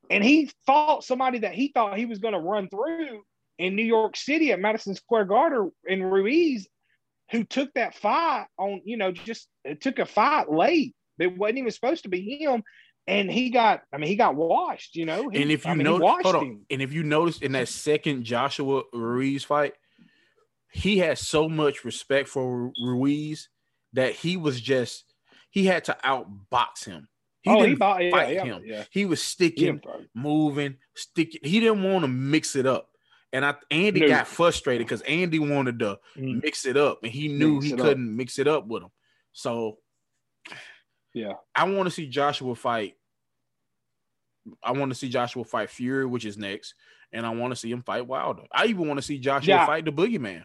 [0.10, 3.22] and he fought somebody that he thought he was going to run through
[3.58, 6.68] in New York City at Madison Square Garden in Ruiz,
[7.32, 10.96] who took that fight on, you know, just uh, took a fight late.
[11.20, 12.64] It wasn't even supposed to be him.
[13.08, 15.30] And he got, I mean, he got washed, you know.
[15.30, 18.82] He, and if you I mean, notice, and if you notice in that second Joshua
[18.94, 19.74] Ruiz fight,
[20.72, 23.50] he had so much respect for Ruiz
[23.94, 25.06] that he was just
[25.52, 27.08] he had to outbox him.
[27.44, 28.64] He oh, didn't he fight yeah, him.
[28.66, 28.84] Yeah.
[28.90, 29.80] He was sticking,
[30.16, 31.42] moving, sticking.
[31.44, 32.90] He didn't want to mix it up.
[33.36, 34.08] And I Andy no.
[34.08, 36.42] got frustrated because Andy wanted to mm.
[36.42, 38.16] mix it up, and he knew mix he couldn't up.
[38.16, 38.90] mix it up with him.
[39.34, 39.80] So,
[41.14, 42.94] yeah, I want to see Joshua fight.
[44.64, 46.76] I want to see Joshua fight Fury, which is next,
[47.12, 48.44] and I want to see him fight Wilder.
[48.54, 49.66] I even want to see Joshua yeah.
[49.66, 50.44] fight the Boogeyman.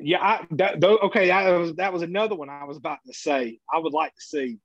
[0.00, 3.58] Yeah, I, that, okay, that was that was another one I was about to say.
[3.70, 4.60] I would like to see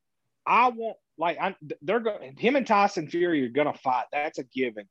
[0.47, 2.35] I want like I, they're going.
[2.37, 4.05] Him and Tyson Fury are going to fight.
[4.11, 4.85] That's a given.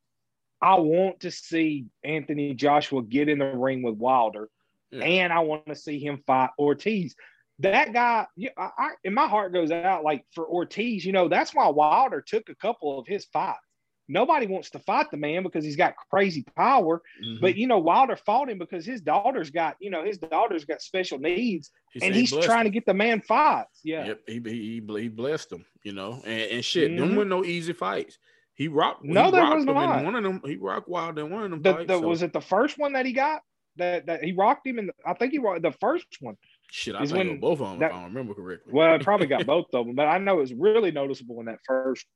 [0.64, 4.48] I want to see Anthony Joshua get in the ring with Wilder,
[4.90, 5.04] yeah.
[5.04, 7.14] and I want to see him fight Ortiz.
[7.58, 11.04] That guy, yeah, I, I, and my heart goes out like for Ortiz.
[11.04, 13.60] You know, that's why Wilder took a couple of his fights
[14.08, 17.02] nobody wants to fight the man because he's got crazy power.
[17.24, 17.40] Mm-hmm.
[17.40, 20.82] But you know, Wilder fought him because his daughter's got, you know, his daughter's got
[20.82, 22.64] special needs, he and he's trying him.
[22.66, 23.80] to get the man fights.
[23.82, 27.00] Yeah, yep, he he, he blessed him, you know, and, and shit, mm-hmm.
[27.00, 28.18] them were no easy fights.
[28.54, 29.04] He rocked.
[29.04, 30.04] No, he there was not.
[30.04, 31.62] One of them, he rocked wild in one of them.
[31.62, 32.06] The, fights, the, so.
[32.06, 33.42] Was it the first one that he got?
[33.76, 36.36] That that he rocked him, and I think he rocked the first one.
[36.70, 38.72] Shit, I think when, both of them, that, if I don't remember correctly.
[38.72, 41.46] Well, I probably got both of them, but I know it was really noticeable in
[41.46, 42.06] that first.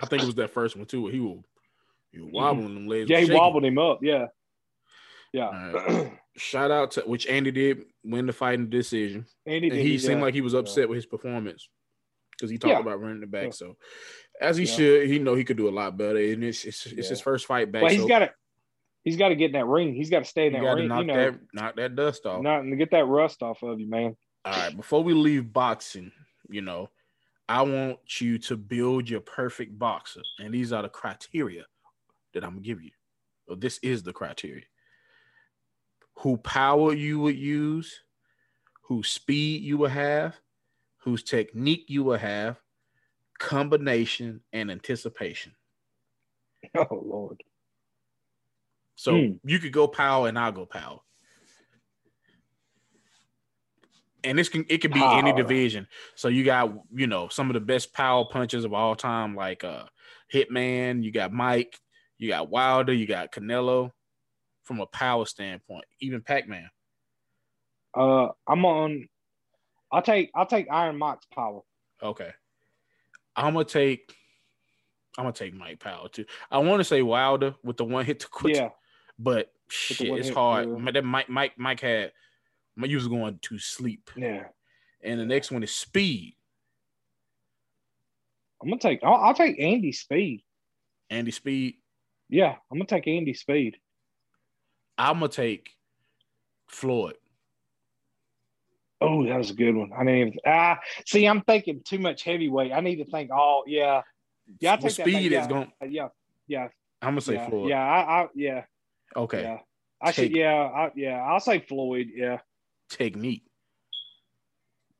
[0.00, 1.06] I think it was that first one too.
[1.08, 1.42] He was
[2.12, 2.34] you mm-hmm.
[2.34, 3.10] wobbling them legs.
[3.10, 4.00] Yeah, he wobbled him up.
[4.02, 4.26] Yeah.
[5.32, 5.72] Yeah.
[5.72, 6.12] Right.
[6.36, 9.26] Shout out to which Andy did win the fighting decision.
[9.46, 10.86] Andy did, he seemed like he was upset yeah.
[10.86, 11.68] with his performance
[12.32, 12.80] because he talked yeah.
[12.80, 13.44] about running the back.
[13.44, 13.50] Yeah.
[13.50, 13.76] So
[14.40, 16.18] as he should, he know he could do a lot better.
[16.18, 17.82] And it's it's, it's his first fight back.
[17.82, 18.08] But he's so.
[18.08, 18.30] got to
[19.02, 19.94] he's got to get in that ring.
[19.94, 20.88] He's got to stay in that ring.
[20.88, 22.42] Knock you know, that knock that dust off.
[22.42, 24.16] Not to get that rust off of you, man.
[24.44, 24.76] All right.
[24.76, 26.12] Before we leave boxing,
[26.48, 26.90] you know,
[27.48, 31.64] I want you to build your perfect boxer, and these are the criteria
[32.34, 32.90] that I'm gonna give you.
[33.48, 34.64] So this is the criteria.
[36.20, 38.00] Who power you would use,
[38.82, 40.36] whose speed you will have,
[40.98, 42.60] whose technique you will have,
[43.38, 45.52] combination and anticipation.
[46.74, 47.42] Oh Lord.
[48.96, 49.38] So mm.
[49.44, 50.98] you could go power and I'll go power.
[54.24, 55.86] And this can it could be any division.
[56.16, 59.62] So you got, you know, some of the best power punches of all time, like
[59.62, 59.84] uh
[60.32, 61.78] Hitman, you got Mike,
[62.18, 63.92] you got Wilder, you got Canelo
[64.64, 66.68] from a power standpoint, even Pac-Man.
[67.96, 69.08] Uh I'm on
[69.92, 71.60] I'll take I'll take Iron Mike's power.
[72.02, 72.32] Okay.
[73.36, 74.14] I'm gonna take
[75.18, 76.24] I'm gonna take Mike Powell too.
[76.50, 78.56] I want to say Wilder with the one hit to quit.
[78.56, 78.70] Yeah.
[79.18, 80.68] But shit, it's hard.
[80.94, 82.12] That Mike Mike Mike had
[82.76, 84.10] my was going to sleep.
[84.16, 84.44] Yeah.
[85.02, 86.36] And the next one is speed.
[88.62, 90.42] I'm gonna take I'll, I'll take Andy Speed.
[91.10, 91.76] Andy Speed.
[92.28, 93.76] Yeah, I'm gonna take Andy Speed.
[94.98, 95.70] I'm gonna take
[96.66, 97.16] Floyd.
[99.00, 99.90] Oh, that was a good one.
[99.96, 101.26] I didn't ah see.
[101.26, 102.72] I'm thinking too much heavyweight.
[102.72, 103.64] I need to think all.
[103.66, 104.02] Yeah,
[104.58, 104.74] yeah.
[104.74, 105.70] I take speed is going.
[105.86, 106.08] Yeah,
[106.46, 106.68] yeah.
[107.02, 107.68] I'm gonna say yeah, Floyd.
[107.68, 108.64] Yeah, I, I yeah.
[109.14, 109.42] Okay.
[109.42, 109.58] Yeah,
[110.00, 110.36] I take, should.
[110.36, 111.18] Yeah, I, yeah.
[111.22, 112.08] I'll say Floyd.
[112.14, 112.38] Yeah.
[112.88, 113.44] Technique.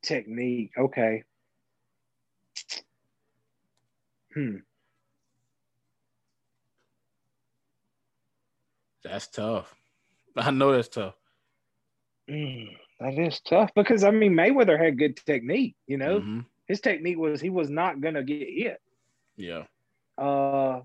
[0.03, 0.73] Technique.
[0.77, 1.25] Okay.
[4.35, 4.57] Hmm.
[9.03, 9.75] That's tough.
[10.37, 11.15] I know that's tough.
[12.29, 15.77] Mm, that is tough because I mean Mayweather had good technique.
[15.87, 16.41] You know, mm-hmm.
[16.67, 18.81] his technique was he was not gonna get hit.
[19.37, 19.65] Yeah.
[20.17, 20.81] Uh,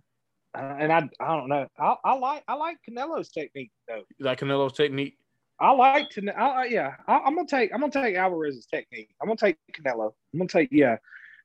[0.53, 1.67] and I I don't know.
[1.79, 4.03] I, I like I like Canelo's technique though.
[4.17, 5.17] You like Canelo's technique?
[5.61, 6.27] I like to.
[6.31, 7.71] I, yeah, I, am gonna take.
[7.71, 9.09] I'm gonna take Alvarez's technique.
[9.21, 10.11] I'm gonna take Canelo.
[10.33, 10.97] I'm gonna take yeah,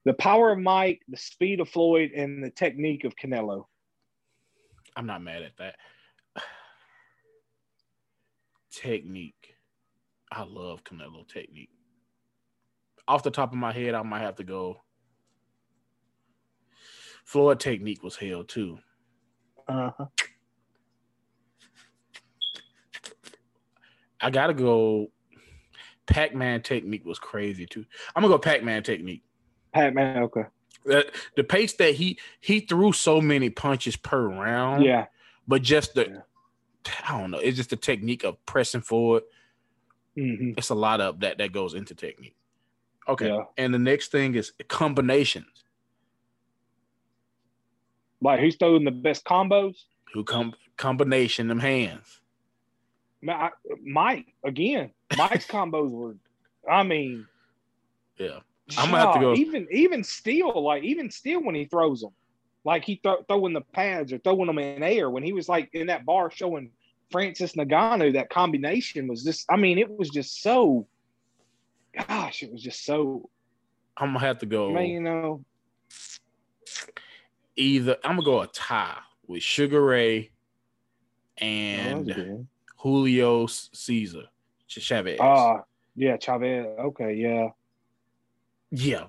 [0.06, 3.66] the power of Mike, the speed of Floyd, and the technique of Canelo.
[4.96, 5.76] I'm not mad at that
[8.72, 9.55] technique.
[10.30, 11.70] I love Canelo technique.
[13.08, 14.82] Off the top of my head, I might have to go.
[17.24, 18.78] Floyd technique was hell too.
[19.68, 20.06] Uh-huh.
[24.20, 25.08] I gotta go.
[26.06, 27.84] Pac-Man technique was crazy too.
[28.14, 29.24] I'm gonna go Pac-Man technique.
[29.72, 30.44] Pac-Man, okay.
[30.84, 34.84] The, the pace that he he threw so many punches per round.
[34.84, 35.06] Yeah.
[35.48, 36.18] But just the yeah.
[37.08, 37.38] I don't know.
[37.38, 39.24] It's just the technique of pressing forward.
[40.16, 40.52] Mm-hmm.
[40.56, 42.36] It's a lot of that that goes into technique.
[43.08, 43.28] Okay.
[43.28, 43.44] Yeah.
[43.58, 45.64] And the next thing is combinations.
[48.20, 49.76] Like who's throwing the best combos?
[50.14, 52.20] Who come combination them hands?
[53.22, 54.90] Mike again.
[55.16, 56.16] Mike's combos were.
[56.68, 57.26] I mean.
[58.18, 58.38] Yeah.
[58.78, 59.34] I'm gonna have to go.
[59.34, 62.10] Even even still, like even still when he throws them,
[62.64, 65.70] like he th- throwing the pads or throwing them in air when he was like
[65.72, 66.70] in that bar showing
[67.10, 70.86] Francis Ngannou, that combination was just, I mean, it was just so,
[72.08, 73.28] gosh, it was just so.
[73.96, 74.78] I'm gonna have to go.
[74.78, 75.44] You know,
[77.56, 80.30] either I'm gonna go a tie with Sugar Ray
[81.38, 84.24] and oh, Julio Cesar
[84.68, 85.18] Chavez.
[85.20, 85.62] Ah, uh,
[85.94, 86.66] yeah, Chavez.
[86.78, 87.48] Okay, yeah,
[88.70, 89.04] yeah.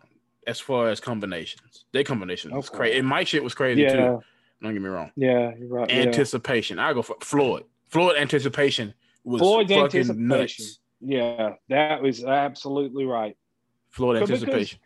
[0.45, 2.57] As far as combinations, their combinations okay.
[2.57, 2.99] was crazy.
[2.99, 3.93] And my shit was crazy yeah.
[3.93, 4.23] too.
[4.61, 5.11] Don't get me wrong.
[5.17, 5.91] Yeah, you're right.
[5.91, 6.77] Anticipation.
[6.77, 6.87] Yeah.
[6.87, 7.65] I go for Floyd.
[7.89, 10.27] Floyd anticipation was Floyd's fucking anticipation.
[10.27, 10.79] nuts.
[10.99, 13.37] Yeah, that was absolutely right.
[13.89, 14.79] Floyd anticipation.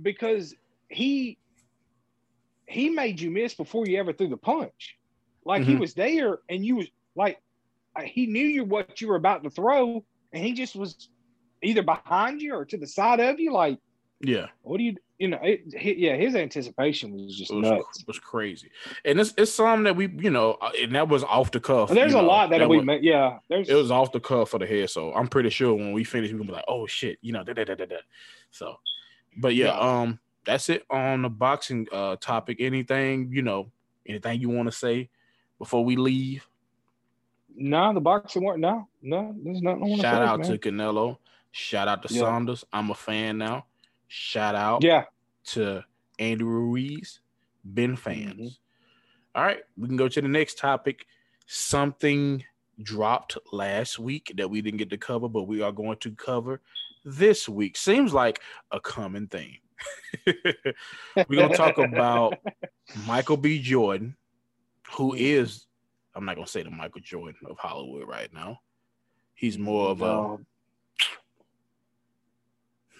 [0.00, 0.54] Because, because
[0.88, 1.38] he
[2.66, 4.96] he made you miss before you ever threw the punch.
[5.44, 5.72] Like mm-hmm.
[5.72, 7.40] he was there and you was like
[8.04, 11.08] he knew you what you were about to throw and he just was
[11.62, 13.78] either behind you or to the side of you like
[14.20, 15.62] yeah what do you you know it,
[15.98, 18.70] yeah his anticipation was just it was, nuts was crazy
[19.04, 21.88] and it's, it's something that we you know uh, and that was off the cuff
[21.90, 24.58] there's a know, lot that, that we yeah there's it was off the cuff for
[24.58, 27.18] the head so i'm pretty sure when we finish we're gonna be like oh shit
[27.22, 27.96] you know da, da, da, da, da.
[28.50, 28.76] so
[29.36, 32.58] but yeah, yeah um that's it on the boxing uh topic.
[32.60, 33.70] Anything, you know,
[34.06, 35.10] anything you want to say
[35.58, 36.46] before we leave?
[37.54, 38.58] No, the boxing work.
[38.58, 39.98] No, no, there's nothing.
[40.00, 41.18] Shout out to Canelo.
[41.50, 42.20] Shout out to yeah.
[42.20, 42.64] Saunders.
[42.72, 43.66] I'm a fan now.
[44.08, 45.04] Shout out, yeah,
[45.46, 45.84] to
[46.18, 47.20] Andy Ruiz.
[47.74, 48.34] Been fans.
[48.34, 48.46] Mm-hmm.
[49.34, 51.06] All right, we can go to the next topic.
[51.46, 52.44] Something
[52.82, 56.60] dropped last week that we didn't get to cover, but we are going to cover
[57.04, 57.76] this week.
[57.76, 59.58] Seems like a common theme.
[60.26, 62.38] We're gonna talk about
[63.06, 63.60] Michael B.
[63.60, 64.16] Jordan,
[64.92, 65.66] who is
[66.14, 68.60] I'm not gonna say the Michael Jordan of Hollywood right now.
[69.34, 70.38] He's more of a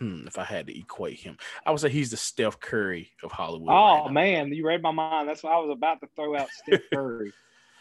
[0.03, 3.31] hmm, if I had to equate him, I would say he's the Steph Curry of
[3.31, 3.71] Hollywood.
[3.71, 5.29] Oh right man, you read my mind.
[5.29, 7.33] That's what I was about to throw out Steph Curry.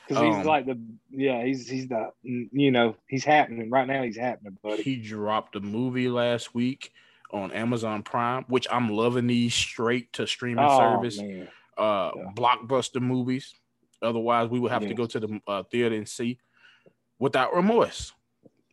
[0.08, 0.80] Because he's um, like the
[1.10, 4.84] yeah, he's he's the you know, he's happening right now, he's happening, buddy.
[4.84, 6.92] He dropped a movie last week
[7.32, 11.48] on Amazon Prime, which I'm loving these straight to streaming oh, service, man.
[11.78, 12.24] uh, yeah.
[12.36, 13.56] blockbuster movies.
[14.02, 16.40] Otherwise, we would have to go to the uh, theater and see
[17.20, 18.12] without remorse.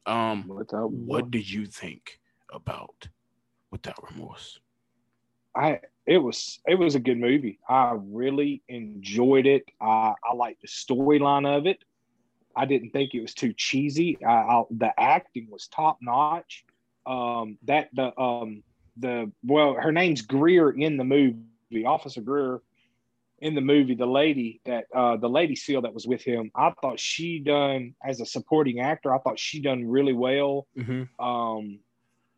[0.06, 2.18] Um, without what did you think
[2.50, 3.08] about
[3.70, 4.60] without remorse?
[5.54, 7.58] I it was it was a good movie.
[7.68, 9.64] I really enjoyed it.
[9.80, 11.78] I, I liked the storyline of it.
[12.56, 14.18] I didn't think it was too cheesy.
[14.24, 16.64] I, I, the acting was top notch
[17.06, 18.62] um, that the um,
[18.96, 22.60] the well, her name's Greer in the movie, Officer Greer
[23.40, 23.94] in the movie.
[23.94, 27.94] The lady that uh, the lady seal that was with him, I thought she done
[28.04, 29.14] as a supporting actor.
[29.14, 30.66] I thought she done really well.
[30.76, 31.24] Mm-hmm.
[31.24, 31.80] Um,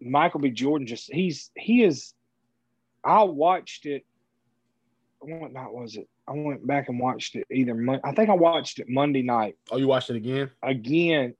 [0.00, 0.50] Michael B.
[0.50, 2.14] Jordan just he's he is.
[3.04, 4.04] I watched it.
[5.20, 6.08] What night was it?
[6.26, 8.00] I went back and watched it either.
[8.04, 9.56] I think I watched it Monday night.
[9.70, 10.50] Oh, you watched it again?
[10.62, 11.34] Again,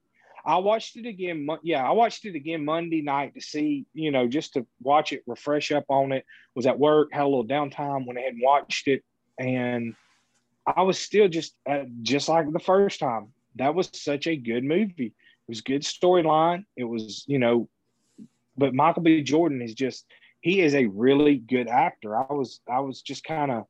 [0.45, 1.47] I watched it again.
[1.63, 5.23] Yeah, I watched it again Monday night to see, you know, just to watch it,
[5.27, 6.25] refresh up on it.
[6.55, 9.03] Was at work, had a little downtime, went ahead and watched it,
[9.39, 9.95] and
[10.67, 13.29] I was still just uh, just like the first time.
[13.57, 15.07] That was such a good movie.
[15.07, 16.65] It was good storyline.
[16.77, 17.69] It was, you know,
[18.57, 19.23] but Michael B.
[19.23, 20.07] Jordan is just
[20.41, 22.17] he is a really good actor.
[22.17, 23.65] I was I was just kind of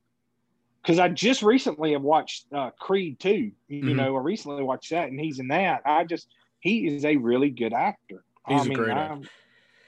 [0.83, 3.31] because I just recently have watched uh, Creed 2,
[3.69, 3.97] you mm-hmm.
[3.97, 5.83] know, I recently watched that and he's in that.
[5.85, 6.29] I just
[6.61, 8.25] he is a really good actor.
[8.49, 9.29] He's I a mean, great actor.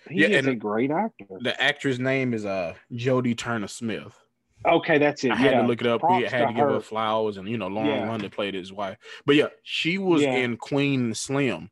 [0.09, 1.27] He yeah, is a great actor.
[1.41, 4.19] The actress name is uh Jodie Turner Smith.
[4.65, 5.33] Okay, that's it.
[5.33, 6.01] I had to look it up.
[6.01, 6.75] Props he had to, to give her.
[6.75, 8.09] her flowers, and you know, Lauren yeah.
[8.09, 8.97] London played his wife.
[9.27, 10.35] But yeah, she was yeah.
[10.35, 11.71] in Queen Slim.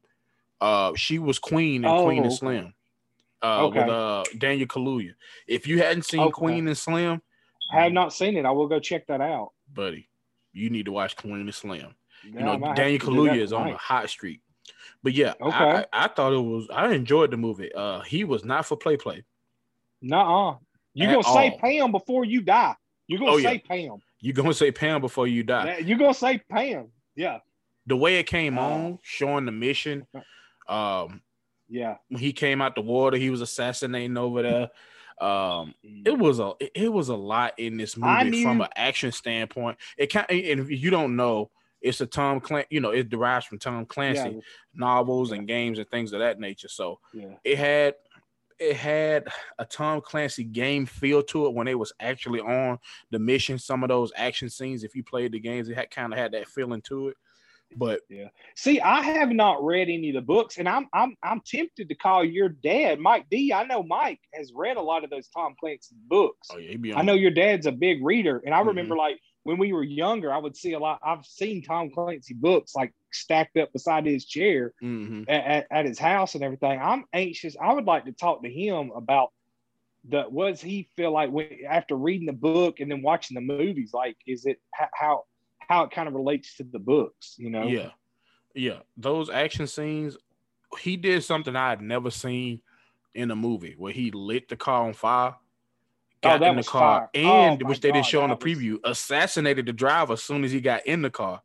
[0.60, 2.74] Uh, she was Queen in oh, Queen and Slim.
[3.42, 3.80] Uh, okay.
[3.80, 5.14] with uh Daniel Kaluuya.
[5.46, 6.30] If you hadn't seen okay.
[6.30, 7.22] Queen and Slim,
[7.72, 8.44] I have not seen it.
[8.44, 10.08] I will go check that out, buddy.
[10.52, 11.94] You need to watch Queen and Slim.
[12.24, 14.40] Yeah, you know, Daniel Kaluuya is on a hot streak.
[15.02, 15.54] But yeah, okay.
[15.54, 16.68] I, I, thought it was.
[16.70, 17.72] I enjoyed the movie.
[17.74, 19.24] Uh, he was not for play play.
[20.02, 20.56] Nuh-uh.
[20.92, 21.34] You gonna all.
[21.34, 22.74] say Pam before you die?
[23.06, 23.68] You're gonna oh, say yeah.
[23.88, 23.98] Pam?
[24.20, 25.78] You gonna say Pam before you die?
[25.84, 26.88] You're gonna say Pam?
[27.16, 27.38] Yeah.
[27.86, 30.06] The way it came uh, on, showing the mission.
[30.68, 31.20] Um,
[31.70, 31.96] yeah.
[32.08, 34.70] When he came out the water, he was assassinating over there.
[35.20, 36.06] Um, mm.
[36.06, 39.78] it was a it was a lot in this movie knew, from an action standpoint.
[39.98, 41.50] It kind and if you don't know,
[41.80, 44.40] it's a Tom Clancy, you know, it derives from Tom Clancy yeah.
[44.74, 46.68] novels and games and things of that nature.
[46.68, 47.34] So yeah.
[47.44, 47.94] it had
[48.58, 52.78] it had a Tom Clancy game feel to it when it was actually on
[53.10, 53.58] the mission.
[53.58, 56.32] Some of those action scenes, if you played the games, it had kind of had
[56.32, 57.16] that feeling to it.
[57.76, 61.40] But yeah, see, I have not read any of the books, and I'm I'm I'm
[61.46, 63.52] tempted to call your dad, Mike D.
[63.52, 66.48] I know Mike has read a lot of those Tom Clancy books.
[66.52, 69.12] Oh yeah, I know your dad's a big reader, and I remember mm-hmm.
[69.12, 71.00] like when we were younger, I would see a lot.
[71.04, 75.24] I've seen Tom Clancy books like stacked up beside his chair mm-hmm.
[75.28, 76.78] at, at, his house and everything.
[76.80, 77.56] I'm anxious.
[77.60, 79.30] I would like to talk to him about
[80.08, 83.40] the what does he feel like when, after reading the book and then watching the
[83.40, 83.90] movies?
[83.92, 84.58] Like, is it
[84.94, 85.24] how
[85.70, 87.36] how it kind of relates to the books?
[87.38, 87.64] You know?
[87.64, 87.90] Yeah,
[88.54, 88.80] yeah.
[88.96, 90.16] Those action scenes,
[90.78, 92.60] he did something I had never seen
[93.14, 95.34] in a movie where he lit the car on fire
[96.22, 97.24] Oh, got oh, in the car, fire.
[97.24, 100.22] Oh and oh, which they God, didn't show on the preview, assassinated the driver as
[100.22, 101.42] soon as he got in the car.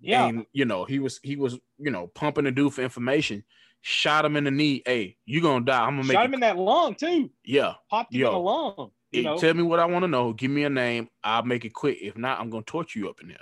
[0.00, 3.44] Yeah, and you know he was he was you know pumping the dude for information.
[3.82, 4.82] Shot him in the knee.
[4.84, 5.80] Hey, you gonna die?
[5.80, 7.30] I'm gonna make shot him in that lung too.
[7.44, 8.90] Yeah, popped him Yo, in the lung.
[9.12, 9.38] You know?
[9.38, 10.32] Tell me what I want to know.
[10.32, 11.08] Give me a name.
[11.22, 11.98] I'll make it quick.
[12.00, 13.38] If not, I'm gonna torture you up in there.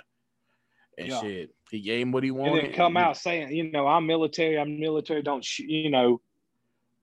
[0.99, 1.21] And yeah.
[1.21, 2.59] shit, he gave him what he wanted.
[2.59, 4.59] And then come out saying, you know, I'm military.
[4.59, 5.21] I'm military.
[5.21, 6.21] Don't sh-, you know?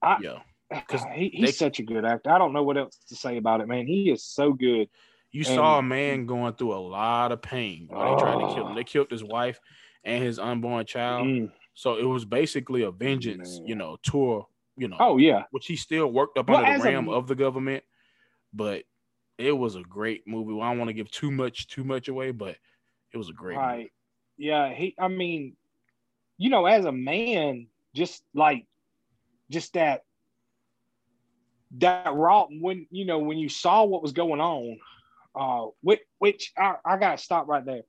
[0.02, 0.38] I, yeah
[0.70, 2.30] because he, he's they, such a good actor.
[2.30, 3.86] I don't know what else to say about it, man.
[3.86, 4.88] He is so good.
[5.30, 8.54] You and, saw a man going through a lot of pain when they tried to
[8.54, 8.74] kill him.
[8.74, 9.60] They killed his wife
[10.04, 11.26] and his unborn child.
[11.26, 13.66] Mm, so it was basically a vengeance, man.
[13.66, 14.96] you know, tour, you know.
[14.98, 17.84] Oh yeah, which he still worked up well, under the realm a, of the government,
[18.52, 18.84] but
[19.38, 20.52] it was a great movie.
[20.52, 22.56] Well, I don't want to give too much too much away, but
[23.16, 23.76] it was a great right.
[23.78, 23.92] Movie.
[24.36, 24.94] Yeah, he.
[24.98, 25.56] I mean,
[26.36, 28.66] you know, as a man, just like,
[29.50, 30.02] just that
[31.78, 34.78] that raw when you know when you saw what was going on,
[35.34, 37.84] uh, which, which I, I gotta stop right there.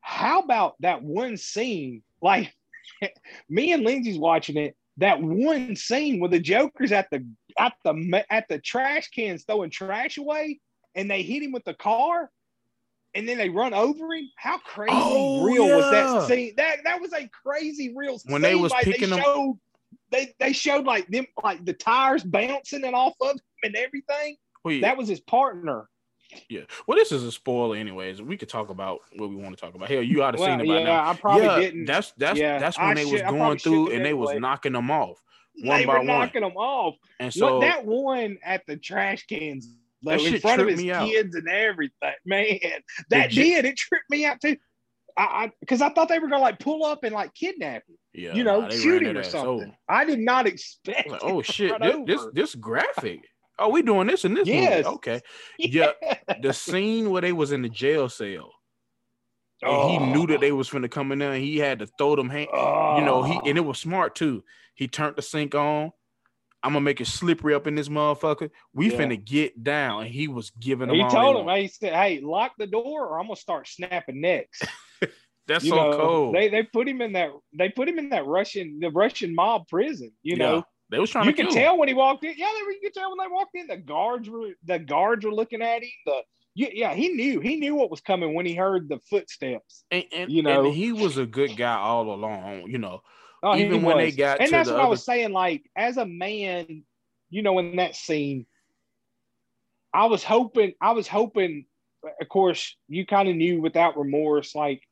[0.00, 2.02] How about that one scene?
[2.20, 2.52] Like
[3.48, 4.76] me and Lindsay's watching it.
[4.96, 7.24] That one scene where the Joker's at the
[7.56, 10.58] at the at the trash cans throwing trash away,
[10.96, 12.30] and they hit him with the car,
[13.14, 14.28] and then they run over him.
[14.36, 15.76] How crazy oh, real yeah.
[15.76, 16.54] was that scene?
[16.56, 18.50] That that was a crazy real scene when scene.
[18.50, 19.60] they was like picking they them
[20.10, 24.36] they they showed like them like the tires bouncing and off of him and everything.
[24.64, 24.82] Well, yeah.
[24.82, 25.88] That was his partner.
[26.48, 26.62] Yeah.
[26.86, 28.22] Well, this is a spoiler, anyways.
[28.22, 29.90] We could talk about what we want to talk about.
[29.90, 31.10] Hell, you ought to well, seen it by yeah, now.
[31.10, 31.84] I probably yeah, didn't.
[31.84, 34.72] That's that's yeah, that's when I they should, was going through and they was knocking
[34.72, 35.22] them off.
[35.56, 36.94] One they by were knocking them off.
[37.20, 39.68] And so Look, that one at the trash cans,
[40.02, 41.40] like in front of his kids out.
[41.40, 42.58] and everything, man,
[43.10, 44.56] that did it tripped me out too.
[45.16, 47.96] I because I, I, thought they were gonna like pull up and like kidnap him.
[48.14, 49.74] Yeah, you know, nah, shoot him or something.
[49.88, 51.10] I did not expect.
[51.10, 51.78] Like, oh shit!
[51.80, 53.20] This, this, this graphic.
[53.58, 54.84] Oh, we doing this in this yes.
[54.84, 54.96] movie?
[54.96, 55.20] Okay.
[55.58, 55.92] Yeah.
[56.40, 58.50] The scene where they was in the jail cell.
[59.64, 59.88] Oh.
[59.88, 60.56] he knew that they oh.
[60.56, 62.48] was finna come in there and he had to throw them hand.
[62.52, 62.98] Oh.
[62.98, 63.48] You know, he oh.
[63.48, 64.42] and it was smart too.
[64.74, 65.92] He turned the sink on.
[66.62, 68.50] I'm gonna make it slippery up in this motherfucker.
[68.72, 68.98] We yeah.
[68.98, 70.02] finna get down.
[70.02, 70.96] And he was giving them.
[70.96, 74.60] He told him, he said, Hey, lock the door or I'm gonna start snapping necks.
[75.46, 76.32] That's you so know, cool.
[76.32, 79.66] They they put him in that they put him in that Russian the Russian mob
[79.68, 80.12] prison.
[80.22, 80.38] You yeah.
[80.38, 81.26] know, they was trying.
[81.26, 82.34] You can tell when he walked in.
[82.36, 83.66] Yeah, they you could tell when they walked in.
[83.66, 85.90] The guards were the guards were looking at him.
[86.06, 86.22] The
[86.54, 89.84] yeah, he knew he knew what was coming when he heard the footsteps.
[89.90, 92.64] And, and you know, and he was a good guy all along.
[92.68, 93.00] You know,
[93.42, 94.86] oh, even when they got and that's what other...
[94.86, 95.32] I was saying.
[95.32, 96.84] Like as a man,
[97.30, 98.46] you know, in that scene,
[99.92, 100.72] I was hoping.
[100.80, 101.66] I was hoping.
[102.20, 104.82] Of course, you kind of knew without remorse, like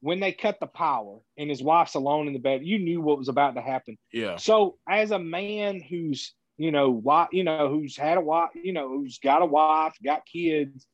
[0.00, 3.18] when they cut the power and his wife's alone in the bed, you knew what
[3.18, 3.96] was about to happen.
[4.12, 4.36] Yeah.
[4.36, 8.72] So as a man who's, you know, wife, you know, who's had a wife, you
[8.72, 10.86] know, who's got a wife, got kids,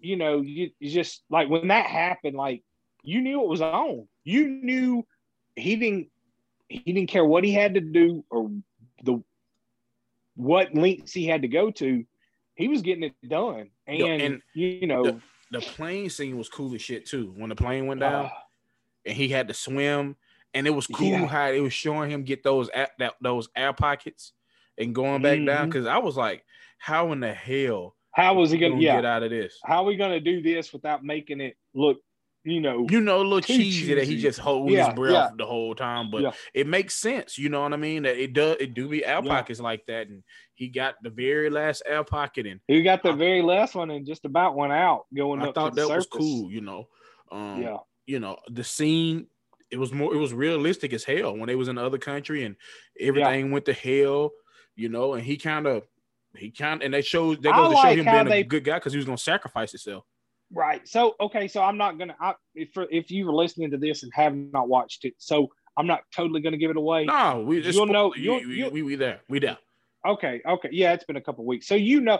[0.00, 2.64] you know, you, you just like when that happened, like
[3.04, 4.08] you knew it was on.
[4.24, 5.06] You knew
[5.56, 6.08] he didn't
[6.68, 8.50] he didn't care what he had to do or
[9.02, 9.22] the
[10.34, 12.04] what lengths he had to go to.
[12.54, 13.70] He was getting it done.
[13.86, 17.32] And, and you know the, the plane scene was cool as shit too.
[17.36, 18.30] When the plane went down, uh,
[19.06, 20.16] and he had to swim,
[20.54, 21.26] and it was cool yeah.
[21.26, 24.32] how it was showing him get those that those air pockets
[24.78, 25.46] and going back mm-hmm.
[25.46, 25.68] down.
[25.68, 26.44] Because I was like,
[26.78, 27.96] how in the hell?
[28.12, 28.96] How was he gonna, gonna yeah.
[28.96, 29.58] get out of this?
[29.64, 31.98] How are we gonna do this without making it look
[32.44, 35.12] you know, you know, a little cheesy, cheesy, that he just holds yeah, his breath
[35.12, 35.30] yeah.
[35.36, 36.32] the whole time, but yeah.
[36.52, 37.38] it makes sense.
[37.38, 38.02] You know what I mean?
[38.02, 38.56] That it does.
[38.58, 40.24] It do be air pockets like that, and
[40.54, 43.90] he got the very last air pocket, and he got the I, very last one,
[43.90, 45.40] and just about went out going.
[45.40, 46.08] I thought that surface.
[46.10, 46.50] was cool.
[46.50, 46.88] You know,
[47.30, 47.76] um, yeah.
[48.06, 49.28] You know, the scene.
[49.70, 50.12] It was more.
[50.12, 52.56] It was realistic as hell when they was in the other country, and
[52.98, 54.32] everything went to hell.
[54.74, 55.84] You know, and he kind of,
[56.36, 58.64] he kind and they showed they go to like show him being they, a good
[58.64, 60.04] guy because he was gonna sacrifice himself.
[60.52, 60.86] Right.
[60.86, 61.48] So okay.
[61.48, 62.16] So I'm not gonna.
[62.20, 65.86] I, if if you were listening to this and have not watched it, so I'm
[65.86, 67.06] not totally gonna give it away.
[67.06, 68.14] No, we you'll know.
[68.14, 69.20] You'll, you'll, we we there.
[69.28, 69.58] We there.
[70.06, 70.42] Okay.
[70.46, 70.68] Okay.
[70.72, 71.66] Yeah, it's been a couple weeks.
[71.66, 72.18] So you know,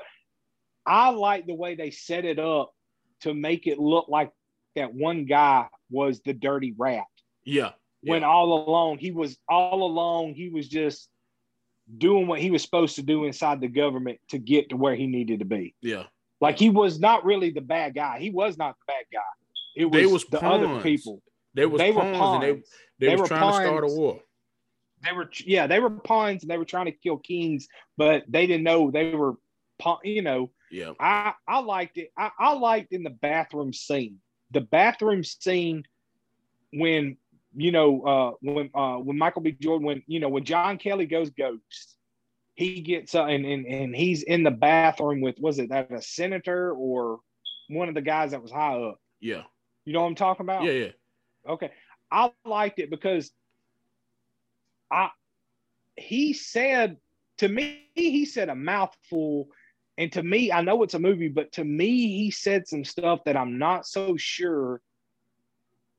[0.86, 2.72] I like the way they set it up
[3.20, 4.30] to make it look like
[4.76, 7.04] that one guy was the dirty rat.
[7.44, 7.72] Yeah.
[8.02, 8.28] When yeah.
[8.28, 11.08] all along he was all along he was just
[11.98, 15.06] doing what he was supposed to do inside the government to get to where he
[15.06, 15.74] needed to be.
[15.82, 16.04] Yeah.
[16.42, 18.18] Like he was not really the bad guy.
[18.18, 19.20] He was not the bad guy.
[19.76, 20.66] It was, was the pawns.
[20.66, 21.22] other people.
[21.54, 22.44] They was they pawns, were pawns.
[22.44, 22.60] and
[22.98, 23.58] they they, they were trying pawns.
[23.58, 24.20] to start a war.
[25.04, 28.48] They were yeah, they were pawns and they were trying to kill kings, but they
[28.48, 29.34] didn't know they were
[30.02, 30.50] you know.
[30.72, 30.92] Yeah.
[30.98, 32.10] I I liked it.
[32.18, 34.18] I, I liked in the bathroom scene.
[34.50, 35.84] The bathroom scene
[36.72, 37.18] when
[37.54, 39.52] you know uh when uh when Michael B.
[39.52, 41.96] Jordan when you know when John Kelly goes ghost
[42.54, 46.02] he gets uh, and, and and he's in the bathroom with was it that a
[46.02, 47.20] senator or
[47.68, 48.98] one of the guys that was high up?
[49.20, 49.42] Yeah.
[49.84, 50.64] You know what i'm talking about?
[50.64, 50.90] Yeah yeah.
[51.48, 51.70] Okay.
[52.10, 53.30] I liked it because
[54.90, 55.10] i
[55.96, 56.98] he said
[57.38, 59.48] to me he said a mouthful.
[59.98, 63.20] And to me i know it's a movie but to me he said some stuff
[63.24, 64.80] that i'm not so sure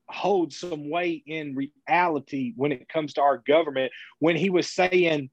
[0.09, 1.55] holds some weight in
[1.87, 3.91] reality when it comes to our government.
[4.19, 5.29] When he was saying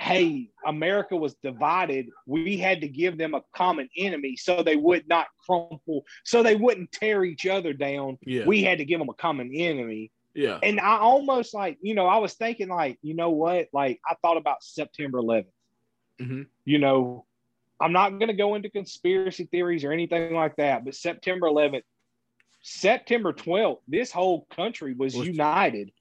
[0.00, 2.08] hey, America was divided.
[2.24, 6.56] We had to give them a common enemy so they would not crumple, so they
[6.56, 8.16] wouldn't tear each other down.
[8.24, 8.46] Yeah.
[8.46, 10.10] We had to give them a common enemy.
[10.32, 10.58] Yeah.
[10.62, 13.68] And I almost like, you know, I was thinking, like, you know what?
[13.74, 15.44] Like, I thought about September 11th.
[16.18, 16.42] Mm-hmm.
[16.64, 17.26] You know,
[17.78, 21.82] I'm not going to go into conspiracy theories or anything like that, but September 11th,
[22.62, 25.92] September 12th, this whole country was, was united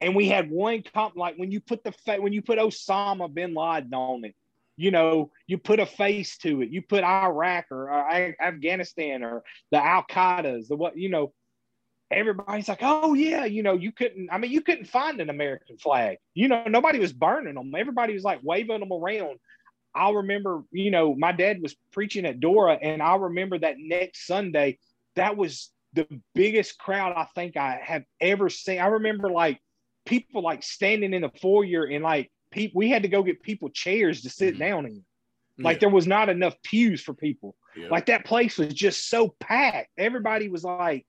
[0.00, 3.32] and we had one comp like when you put the fa- when you put Osama
[3.32, 4.34] bin Laden on it,
[4.76, 6.70] you know, you put a face to it.
[6.70, 11.32] You put Iraq or uh, Afghanistan or the Al Qaeda's, the what you know.
[12.12, 14.30] Everybody's like, oh yeah, you know, you couldn't.
[14.32, 16.18] I mean, you couldn't find an American flag.
[16.34, 17.72] You know, nobody was burning them.
[17.76, 19.38] Everybody was like waving them around.
[19.94, 24.26] I remember, you know, my dad was preaching at Dora, and I remember that next
[24.26, 24.78] Sunday,
[25.14, 28.80] that was the biggest crowd I think I have ever seen.
[28.80, 29.60] I remember like
[30.10, 33.68] people like standing in the foyer and like people we had to go get people
[33.70, 34.62] chairs to sit mm-hmm.
[34.62, 35.04] down in.
[35.58, 35.80] Like yeah.
[35.80, 37.54] there was not enough pews for people.
[37.76, 37.88] Yeah.
[37.90, 39.90] Like that place was just so packed.
[39.96, 41.06] Everybody was like,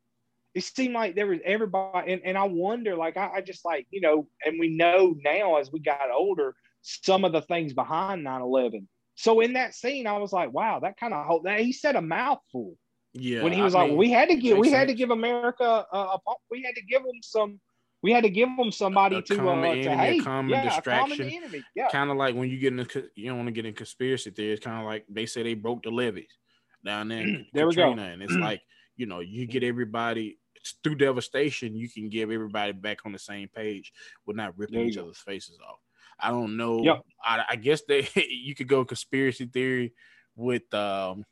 [0.53, 3.87] it seemed like there was everybody, and, and I wonder, like I, I just like,
[3.89, 8.25] you know, and we know now as we got older, some of the things behind
[8.25, 8.85] 9-11.
[9.15, 12.01] So in that scene, I was like, wow, that kind of that he said a
[12.01, 12.75] mouthful.
[13.13, 13.43] Yeah.
[13.43, 14.77] When he was I like, mean, we had to give, we sense.
[14.77, 16.17] had to give America, a, a,
[16.49, 17.59] we had to give them some
[18.01, 20.51] we had to give them somebody a, to common uh, enemy, to, hey, a common
[20.51, 21.27] yeah, distraction.
[21.27, 21.87] A common yeah.
[21.91, 24.31] Kind of like when you get in, the, you don't want to get in conspiracy
[24.31, 24.59] theories.
[24.59, 26.37] Kind of like they say they broke the levees
[26.83, 27.23] down there.
[27.53, 28.03] there Katrina, we go.
[28.03, 28.61] And it's like
[28.97, 30.39] you know you get everybody
[30.83, 31.75] through devastation.
[31.75, 33.93] You can give everybody back on the same page
[34.25, 35.03] with not ripping each go.
[35.03, 35.79] other's faces off.
[36.19, 36.83] I don't know.
[36.83, 37.01] Yep.
[37.23, 39.93] I, I guess they you could go conspiracy theory
[40.35, 41.23] with um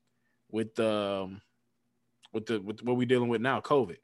[0.50, 1.42] with um
[2.32, 3.96] with the with what we're dealing with now, COVID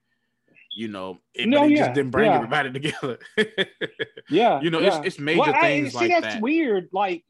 [0.72, 2.36] you know, it, no, it yeah, just didn't bring yeah.
[2.36, 3.18] everybody together.
[4.28, 4.98] yeah, you know, yeah.
[4.98, 6.42] it's, it's major well, things I, see, like that's that.
[6.42, 6.88] weird.
[6.92, 7.24] Like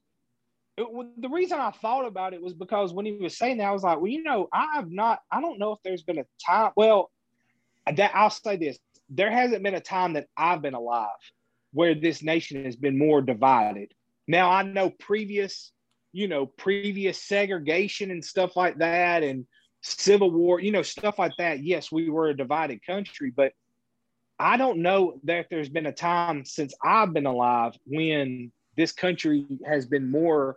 [0.76, 0.86] it,
[1.20, 3.82] the reason I thought about it was because when he was saying that, I was
[3.82, 5.20] like, well, you know, I have not.
[5.30, 6.72] I don't know if there's been a time.
[6.76, 7.10] Well,
[7.86, 8.78] that I'll say this:
[9.08, 11.08] there hasn't been a time that I've been alive
[11.72, 13.92] where this nation has been more divided.
[14.26, 15.72] Now I know previous,
[16.12, 19.46] you know, previous segregation and stuff like that, and
[19.82, 21.62] Civil War, you know, stuff like that.
[21.62, 23.52] Yes, we were a divided country, but
[24.38, 29.46] I don't know that there's been a time since I've been alive when this country
[29.66, 30.56] has been more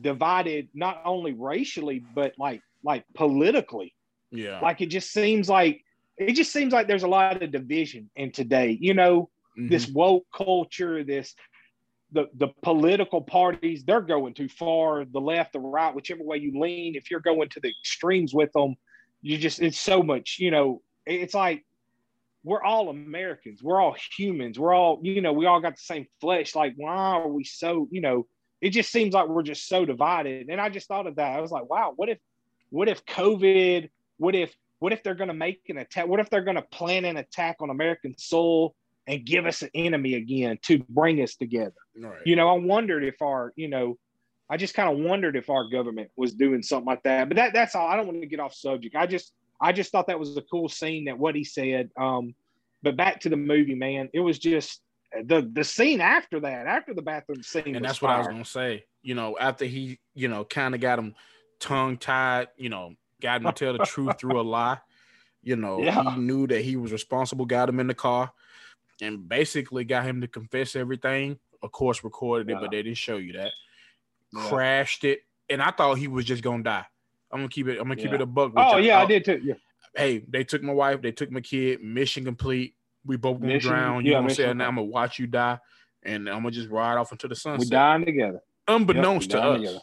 [0.00, 3.94] divided, not only racially, but like like politically.
[4.30, 4.60] Yeah.
[4.60, 5.84] Like it just seems like
[6.16, 8.76] it just seems like there's a lot of division in today.
[8.80, 9.68] You know, mm-hmm.
[9.68, 11.34] this woke culture, this
[12.12, 16.58] the the political parties they're going too far the left the right whichever way you
[16.58, 18.74] lean if you're going to the extremes with them
[19.20, 21.64] you just it's so much you know it's like
[22.44, 26.06] we're all americans we're all humans we're all you know we all got the same
[26.20, 28.26] flesh like why are we so you know
[28.60, 31.40] it just seems like we're just so divided and i just thought of that i
[31.40, 32.18] was like wow what if
[32.70, 36.30] what if covid what if what if they're going to make an attack what if
[36.30, 38.74] they're going to plan an attack on american soil
[39.08, 41.74] and give us an enemy again to bring us together.
[41.98, 42.20] Right.
[42.24, 43.98] You know, I wondered if our, you know,
[44.50, 47.28] I just kind of wondered if our government was doing something like that.
[47.28, 47.88] But that that's all.
[47.88, 48.94] I don't want to get off subject.
[48.94, 51.90] I just I just thought that was a cool scene that what he said.
[51.98, 52.34] Um,
[52.82, 54.80] but back to the movie, man, it was just
[55.24, 57.76] the the scene after that, after the bathroom scene.
[57.76, 58.10] And that's fire.
[58.10, 58.84] what I was gonna say.
[59.02, 61.14] You know, after he, you know, kind of got him
[61.60, 64.78] tongue tied, you know, got him to tell the truth through a lie.
[65.42, 66.14] You know, yeah.
[66.14, 68.32] he knew that he was responsible, got him in the car
[69.00, 71.38] and basically got him to confess everything.
[71.62, 72.60] Of course, recorded it, yeah.
[72.60, 73.52] but they didn't show you that.
[74.32, 74.48] Yeah.
[74.48, 76.84] Crashed it, and I thought he was just gonna die.
[77.32, 77.78] I'm gonna keep it.
[77.78, 78.52] I'm gonna keep it a buck.
[78.56, 79.40] oh yeah, I did too.
[79.42, 79.54] Yeah.
[79.96, 81.02] Hey, they took my wife.
[81.02, 81.82] They took my kid.
[81.82, 82.74] Mission complete.
[83.04, 84.04] We both gonna mission, drown.
[84.04, 84.68] You yeah, gonna say now?
[84.68, 85.58] I'm gonna watch you die,
[86.02, 87.66] and I'm gonna just ride off into the sunset.
[87.66, 88.40] We're dying together.
[88.66, 89.58] Unbeknownst yep, to us.
[89.58, 89.78] Together.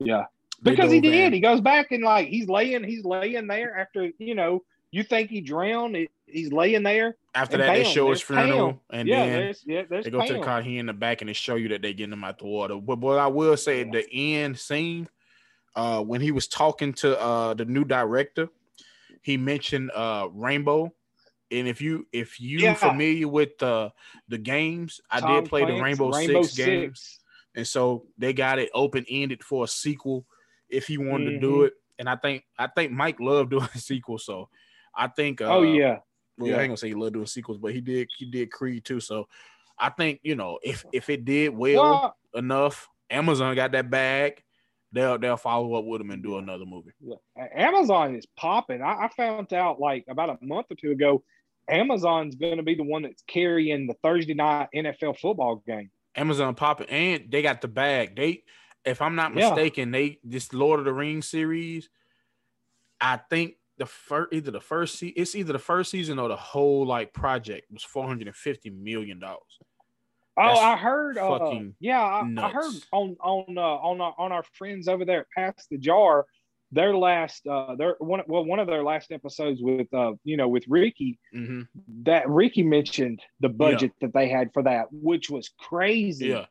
[0.00, 0.24] Yeah,
[0.62, 1.32] because he did.
[1.32, 2.84] He goes back and like he's laying.
[2.84, 5.96] He's laying there after you know You think he drowned?
[6.26, 7.16] He's laying there.
[7.34, 9.00] After that, bam, they show his funeral, Pam.
[9.00, 10.28] and yeah, then there's, yeah, there's they go Pam.
[10.28, 10.62] to the car.
[10.62, 12.76] He in the back, and they show you that they getting him out the water.
[12.76, 13.90] But what I will say, yeah.
[13.90, 15.08] the end scene,
[15.76, 18.48] uh, when he was talking to uh the new director,
[19.22, 20.92] he mentioned uh Rainbow.
[21.50, 22.74] And if you if you yeah.
[22.74, 23.92] familiar with the
[24.28, 27.20] the games, Tom I did play the Rainbow, Rainbow Six, Six, games,
[27.54, 30.26] and so they got it open ended for a sequel
[30.68, 31.34] if he wanted mm-hmm.
[31.34, 31.64] to do mm-hmm.
[31.66, 31.72] it.
[31.98, 34.48] And I think I think Mike loved doing a sequel, so
[34.94, 35.40] I think.
[35.40, 35.98] Uh, oh yeah.
[36.38, 36.56] Well, yeah.
[36.56, 38.08] I ain't gonna say he loved doing sequels, but he did.
[38.16, 39.00] He did Creed too.
[39.00, 39.28] So
[39.78, 44.42] I think you know if if it did well, well enough, Amazon got that bag.
[44.92, 46.92] They'll they'll follow up with him and do another movie.
[47.00, 47.16] Yeah.
[47.54, 48.80] Amazon is popping.
[48.80, 51.22] I, I found out like about a month or two ago.
[51.68, 55.90] Amazon's going to be the one that's carrying the Thursday night NFL football game.
[56.14, 58.14] Amazon popping, and they got the bag.
[58.14, 58.44] They,
[58.84, 59.98] if I'm not mistaken, yeah.
[59.98, 61.88] they this Lord of the Rings series.
[63.00, 66.36] I think the first either the first se- it's either the first season or the
[66.36, 69.58] whole like project was 450 million dollars.
[70.36, 71.16] Oh, That's I heard.
[71.18, 75.20] Uh, yeah, I, I, heard on on uh, on our, on our friends over there
[75.20, 76.26] at Pass the Jar,
[76.72, 80.48] their last uh, their one well one of their last episodes with uh you know
[80.48, 81.62] with Ricky mm-hmm.
[82.02, 84.06] that Ricky mentioned the budget yeah.
[84.06, 86.28] that they had for that, which was crazy.
[86.28, 86.46] Yeah,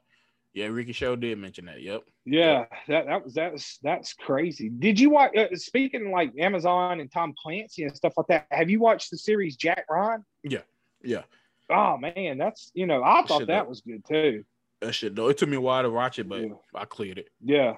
[0.54, 1.82] yeah, Ricky Show did mention that.
[1.82, 2.04] Yep.
[2.26, 4.70] Yeah, that that was that's that's crazy.
[4.70, 5.36] Did you watch?
[5.36, 9.18] Uh, speaking like Amazon and Tom Clancy and stuff like that, have you watched the
[9.18, 10.24] series Jack Ryan?
[10.44, 10.62] Yeah,
[11.04, 11.24] yeah.
[11.70, 14.46] Oh man, that's you know I thought that was good too.
[14.82, 15.30] That shit though.
[15.30, 16.54] It took me a while to watch it, but yeah.
[16.76, 17.30] I cleared it.
[17.44, 17.76] Yeah.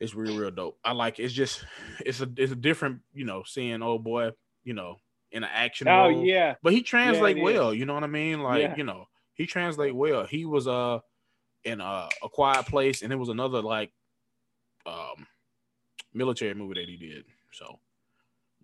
[0.00, 0.78] It's real, real dope.
[0.84, 1.24] I like it.
[1.24, 1.64] it's just
[2.04, 4.30] it's a it's a different, you know, seeing old boy,
[4.64, 4.96] you know,
[5.30, 5.86] in an action.
[5.86, 6.24] Oh role.
[6.24, 6.54] yeah.
[6.62, 7.78] But he translate yeah, well, is.
[7.78, 8.42] you know what I mean?
[8.42, 8.76] Like, yeah.
[8.76, 10.26] you know, he translate well.
[10.26, 10.98] He was uh
[11.64, 13.92] in uh, a quiet place, and it was another like
[14.86, 15.26] um
[16.12, 17.24] military movie that he did.
[17.52, 17.78] So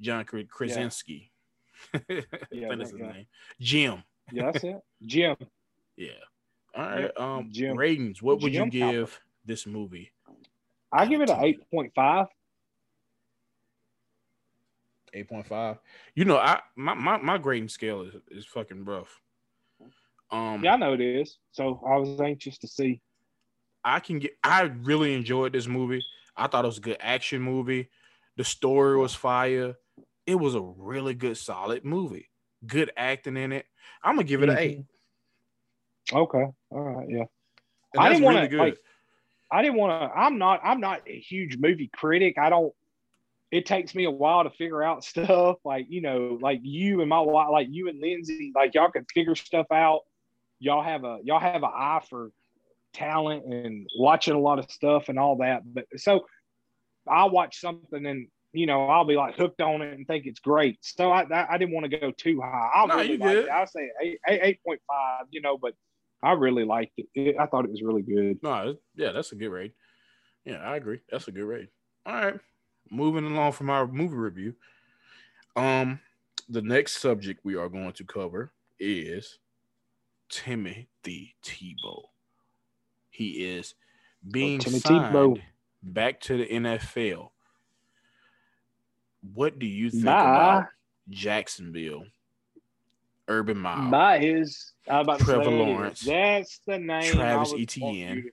[0.00, 1.30] John Krasinski.
[2.08, 2.20] Yeah.
[2.50, 3.26] yeah, that's his name.
[3.60, 4.02] Jim.
[4.32, 4.76] Yeah, that's it.
[5.04, 5.36] Jim.
[5.96, 6.10] Yeah.
[6.76, 7.10] All right.
[7.16, 7.76] Um Jim.
[7.76, 8.20] ratings.
[8.20, 10.12] What would Jim you give this movie?
[10.92, 12.26] I give it an eight point five.
[15.14, 15.78] Eight point five.
[16.14, 19.20] You know, I my, my, my grading scale is, is fucking rough.
[20.30, 21.38] Um, yeah, I know it is.
[21.52, 23.00] So I was anxious to see.
[23.84, 24.32] I can get.
[24.44, 26.04] I really enjoyed this movie.
[26.36, 27.88] I thought it was a good action movie.
[28.36, 29.74] The story was fire.
[30.26, 32.28] It was a really good, solid movie.
[32.66, 33.66] Good acting in it.
[34.02, 34.58] I'm gonna give it mm-hmm.
[34.58, 34.84] an eight.
[36.12, 36.46] Okay.
[36.70, 37.08] All right.
[37.08, 37.24] Yeah.
[37.96, 38.56] I didn't want to.
[38.56, 38.76] Like,
[39.50, 40.18] I didn't want to.
[40.18, 40.60] I'm not.
[40.62, 42.36] I'm not a huge movie critic.
[42.38, 42.72] I don't.
[43.50, 45.56] It takes me a while to figure out stuff.
[45.64, 49.06] Like you know, like you and my wife, like you and Lindsay, like y'all can
[49.12, 50.02] figure stuff out
[50.58, 52.30] y'all have a y'all have an eye for
[52.92, 55.62] talent and watching a lot of stuff and all that.
[55.64, 56.26] But so
[57.06, 60.40] I'll watch something and you know I'll be like hooked on it and think it's
[60.40, 60.78] great.
[60.80, 62.70] So I I, I didn't want to go too high.
[62.74, 63.50] I no, really liked it.
[63.50, 65.26] I say eight eight point five.
[65.30, 65.74] You know, but
[66.22, 67.06] I really liked it.
[67.14, 67.36] it.
[67.38, 68.40] I thought it was really good.
[68.42, 69.74] No, yeah, that's a good rate.
[70.44, 71.00] Yeah, I agree.
[71.10, 71.68] That's a good rate.
[72.06, 72.40] All right,
[72.90, 74.54] moving along from our movie review.
[75.56, 76.00] Um,
[76.48, 79.38] the next subject we are going to cover is
[80.28, 82.02] Timothy Tebow.
[83.10, 85.40] He is oh, being oh, signed Tebow.
[85.82, 87.30] back to the NFL.
[89.34, 90.66] What do you think about
[91.10, 92.04] Jacksonville?
[93.28, 93.90] Urban Meyer.
[93.90, 96.00] By his, I about Trevor say, Lawrence.
[96.00, 97.12] That's the name.
[97.12, 98.22] Travis Etienne.
[98.22, 98.30] To,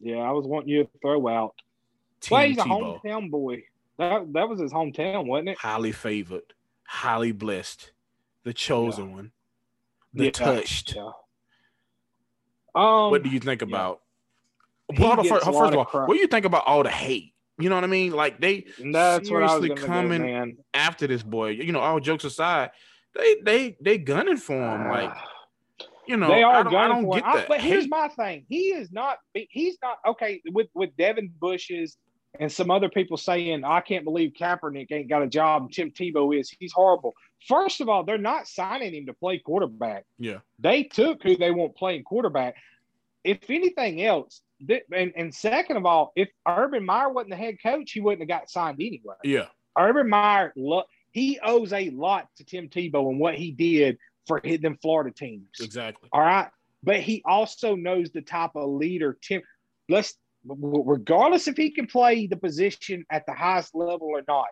[0.00, 1.54] yeah, I was wanting you to throw out.
[2.20, 3.62] Tim well, he's a hometown boy.
[3.98, 5.58] That that was his hometown, wasn't it?
[5.58, 7.92] Highly favored, highly blessed,
[8.44, 9.14] the chosen yeah.
[9.14, 9.32] one,
[10.14, 10.30] the yeah.
[10.30, 10.94] touched.
[10.94, 11.10] Yeah.
[12.76, 14.02] Um, what do you think about?
[14.98, 17.32] Well, first, first of all, what do you think about all the hate?
[17.58, 18.12] You know what I mean?
[18.12, 21.50] Like they That's seriously coming do, after this boy.
[21.50, 22.70] You know, all jokes aside,
[23.14, 24.88] they they they gunning for him.
[24.88, 25.14] Like
[26.06, 27.44] you know, they are I don't, gunning I don't for him.
[27.48, 27.70] but hate.
[27.70, 29.16] here's my thing: he is not.
[29.32, 31.96] He's not okay with with Devin Bushes
[32.40, 36.38] and some other people saying, "I can't believe Kaepernick ain't got a job." Tim Tebow
[36.38, 36.50] is.
[36.58, 37.14] He's horrible.
[37.46, 40.04] First of all, they're not signing him to play quarterback.
[40.18, 40.38] Yeah.
[40.58, 42.56] They took who they want playing quarterback.
[43.24, 44.42] If anything else,
[44.92, 48.40] and, and second of all, if Urban Meyer wasn't the head coach, he wouldn't have
[48.40, 49.16] got signed anyway.
[49.24, 49.46] Yeah.
[49.78, 50.52] Urban Meyer,
[51.10, 55.48] he owes a lot to Tim Tebow and what he did for them Florida teams.
[55.60, 56.08] Exactly.
[56.12, 56.48] All right.
[56.82, 59.42] But he also knows the type of leader Tim.
[59.88, 60.14] Let's
[60.46, 64.46] regardless if he can play the position at the highest level or not,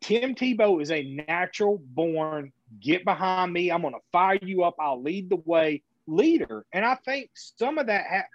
[0.00, 3.70] Tim Tebow is a natural born, get behind me.
[3.70, 4.74] I'm going to fire you up.
[4.80, 6.66] I'll lead the way leader.
[6.72, 8.28] And I think some of that, ha-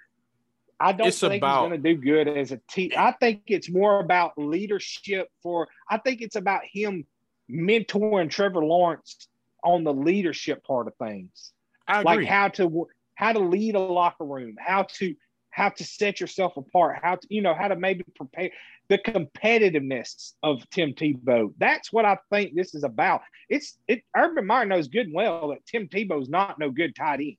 [0.80, 2.92] I don't it's think about, he's going to do good as a team.
[2.96, 7.06] I think it's more about leadership for, I think it's about him
[7.52, 9.28] mentoring Trevor Lawrence
[9.64, 11.52] on the leadership part of things.
[11.90, 15.16] Like how to how to lead a locker room, how to
[15.58, 18.52] how to set yourself apart, how to, you know, how to maybe prepare
[18.90, 21.52] the competitiveness of Tim Tebow.
[21.58, 23.22] That's what I think this is about.
[23.50, 27.20] It's it Urban Meyer knows good and well that Tim Tebow's not no good tight
[27.20, 27.38] end.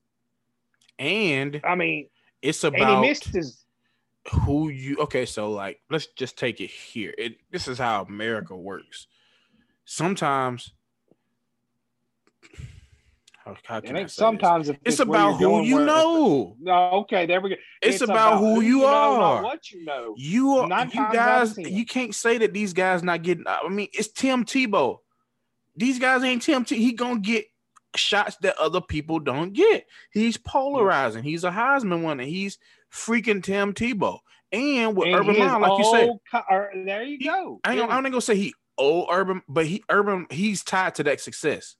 [0.99, 2.09] And I mean
[2.43, 3.64] it's about he missed his
[4.33, 7.14] who you okay, so like let's just take it here.
[7.16, 9.07] It this is how America works.
[9.85, 10.73] Sometimes
[14.07, 16.57] sometimes it's about who you know.
[16.61, 17.57] No, okay, there we go.
[17.82, 19.42] It's, it's about, about, who you, are.
[19.42, 20.14] what you know.
[20.16, 20.68] You are.
[20.68, 21.57] Nine you guys.
[21.57, 23.44] You can't say that these guys not getting.
[23.46, 24.99] I mean, it's Tim Tebow.
[25.76, 26.64] These guys ain't Tim.
[26.64, 27.46] T- he gonna get
[27.94, 29.86] shots that other people don't get.
[30.12, 31.22] He's polarizing.
[31.22, 32.24] He's a Heisman winner.
[32.24, 32.59] He's
[32.92, 34.18] freaking Tim Tebow.
[34.51, 37.61] And with and Urban Meyer, like you said, co- there you go.
[37.64, 41.05] I ain't, I ain't gonna say he old Urban, but he Urban he's tied to
[41.05, 41.76] that success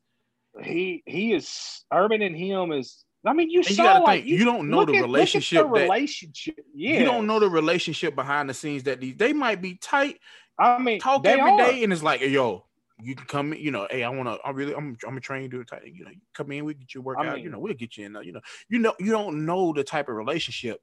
[0.63, 3.05] he he is Urban and him is.
[3.27, 5.65] I mean, you and saw you like think, you, you, don't know the at, relationship.
[5.65, 7.01] The relationship, yeah.
[7.01, 10.21] You don't know the relationship behind the scenes that these they might be tight.
[10.59, 11.59] I mean, talk every are.
[11.59, 12.65] day, and it's like, hey, yo,
[13.03, 13.61] you can come in.
[13.61, 14.39] You know, hey, I want to.
[14.45, 15.83] I really, I'm, I'm gonna train you to tight.
[15.85, 17.35] You know, you come in, we get you work I out.
[17.35, 18.17] Mean, you know, we'll get you in.
[18.23, 20.81] You know, you know, you don't know the type of relationship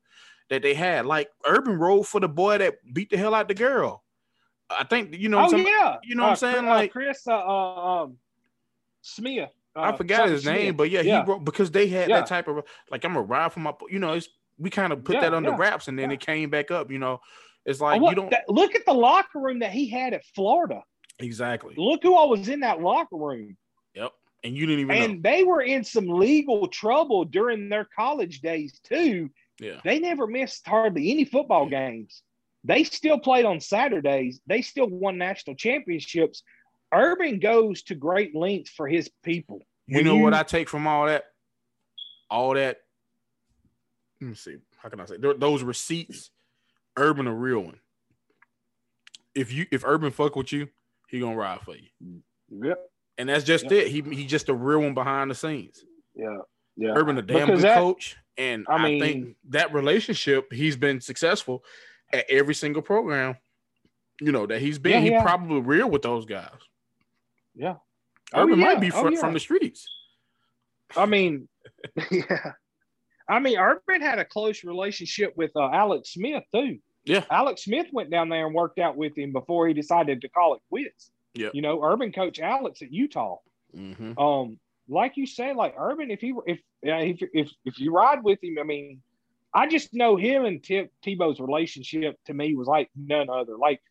[0.49, 1.05] that they had.
[1.05, 4.03] Like Urban rode for the boy that beat the hell out the girl.
[4.69, 5.47] I think you know.
[5.51, 6.65] Oh yeah, you know uh, what I'm saying?
[6.65, 8.07] Like Chris uh, uh,
[9.05, 9.49] um, Smith.
[9.75, 10.77] I uh, forgot his name, Smith.
[10.77, 12.19] but yeah, yeah, he wrote because they had yeah.
[12.19, 15.03] that type of like I'm a ride for my, you know, it's we kind of
[15.03, 16.91] put yeah, that under wraps, and then it came back up.
[16.91, 17.19] You know,
[17.65, 20.81] it's like you don't that, look at the locker room that he had at Florida.
[21.19, 21.75] Exactly.
[21.77, 23.57] Look who all was in that locker room.
[23.93, 24.11] Yep.
[24.43, 25.29] And you didn't even and know.
[25.29, 29.29] they were in some legal trouble during their college days too.
[29.59, 29.79] Yeah.
[29.83, 32.21] They never missed hardly any football games.
[32.63, 34.41] They still played on Saturdays.
[34.45, 36.43] They still won national championships
[36.95, 39.61] Urban goes to great lengths for his people.
[39.87, 41.25] You when know you, what I take from all that?
[42.29, 42.77] All that.
[44.21, 44.57] Let me see.
[44.77, 46.31] How can I say those receipts?
[46.97, 47.79] Urban a real one.
[49.33, 50.69] If you if Urban fuck with you,
[51.09, 52.21] he gonna ride for you.
[52.49, 52.79] Yep.
[53.17, 53.73] And that's just yep.
[53.73, 53.87] it.
[53.89, 55.83] He he just a real one behind the scenes.
[56.15, 56.37] Yeah.
[56.77, 56.93] Yeah.
[56.95, 58.17] Urban a damn because good that, coach.
[58.37, 61.63] And I, mean, I think that relationship, he's been successful
[62.11, 63.37] at every single program,
[64.19, 64.93] you know, that he's been.
[64.93, 65.23] Yeah, he yeah.
[65.23, 66.49] probably real with those guys.
[67.55, 67.75] Yeah.
[68.33, 68.65] Urban oh, yeah.
[68.65, 69.19] might be from, oh, yeah.
[69.19, 69.87] from the streets.
[70.95, 71.47] I mean,
[72.11, 72.51] yeah.
[73.27, 76.79] I mean, Urban had a close relationship with uh, Alex Smith too.
[77.05, 77.23] Yeah.
[77.29, 80.55] Alex Smith went down there and worked out with him before he decided to call
[80.55, 81.11] it quits.
[81.33, 81.49] Yeah.
[81.53, 83.37] You know, Urban coach Alex at Utah.
[83.75, 84.17] Mm-hmm.
[84.17, 88.43] Um, like you say, like Urban, if he if if if if you ride with
[88.43, 89.01] him, I mean,
[89.53, 93.57] I just know him and T- Tebow's relationship to me was like none other.
[93.57, 93.81] Like,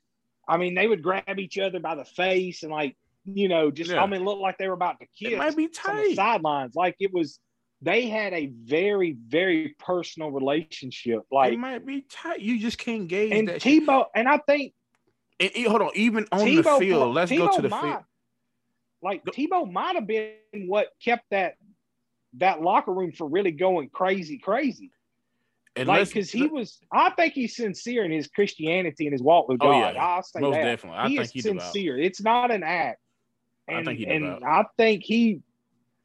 [0.49, 3.91] I mean, they would grab each other by the face and like you know, just
[3.91, 4.03] yeah.
[4.03, 5.33] I mean, looked like they were about to kiss.
[5.33, 6.17] It might be tight.
[6.17, 7.39] sidelines, like it was.
[7.83, 11.23] They had a very, very personal relationship.
[11.31, 12.41] Like it might be tight.
[12.41, 13.61] You just can't gauge and that.
[13.61, 14.07] Tebow, shit.
[14.15, 14.73] and I think.
[15.39, 17.15] And, hold on, even on Tebow, the field.
[17.15, 18.03] Let's Tebow go to the might, field.
[19.03, 20.33] Like Tebow might have been
[20.67, 21.55] what kept that
[22.39, 24.91] that locker room for really going crazy, crazy.
[25.77, 29.49] And like, because he was, I think he's sincere in his Christianity and his walk
[29.49, 29.91] with oh, God.
[29.91, 30.05] Oh, yeah.
[30.05, 30.63] I'll say Most that.
[30.63, 30.99] definitely.
[30.99, 31.99] I he think is sincere.
[31.99, 33.01] It's not an act.
[33.67, 35.41] And, I think he and I think he,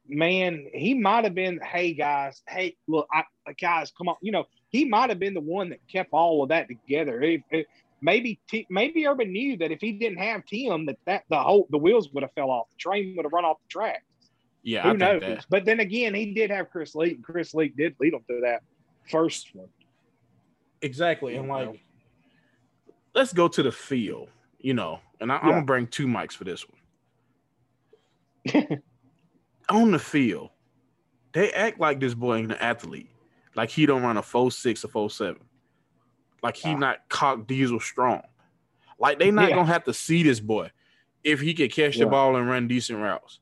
[0.08, 1.60] man, he might have been.
[1.60, 3.24] Hey guys, hey look, I,
[3.60, 4.16] guys, come on.
[4.22, 7.20] You know, he might have been the one that kept all of that together.
[7.22, 7.66] If, if,
[8.00, 11.66] maybe T, maybe Urban knew that if he didn't have Tim, that that the whole
[11.70, 12.68] the wheels would have fell off.
[12.70, 14.04] The train would have run off the track.
[14.62, 15.20] Yeah, who knows?
[15.20, 15.46] That.
[15.48, 18.40] But then again, he did have Chris Leak, and Chris Leak did lead him to
[18.42, 18.62] that
[19.10, 19.68] first one.
[20.82, 21.80] Exactly, and like,
[23.14, 24.28] let's go to the field.
[24.58, 26.79] You know, and I, am gonna bring two mics for this one.
[29.68, 30.50] on the field,
[31.32, 33.10] they act like this boy ain't an athlete.
[33.54, 35.42] Like he don't run a four six or four seven.
[36.42, 38.22] Like he not cock diesel strong.
[38.98, 39.56] Like they not yeah.
[39.56, 40.70] gonna have to see this boy
[41.24, 42.04] if he can catch yeah.
[42.04, 43.40] the ball and run decent routes.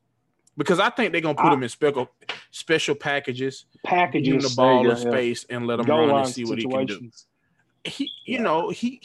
[0.57, 2.09] Because I think they're gonna put I, him in special
[2.51, 6.65] special packages, packages, the ball in space, and let him run and see what he
[6.65, 7.11] can do.
[7.85, 9.01] He, you know, he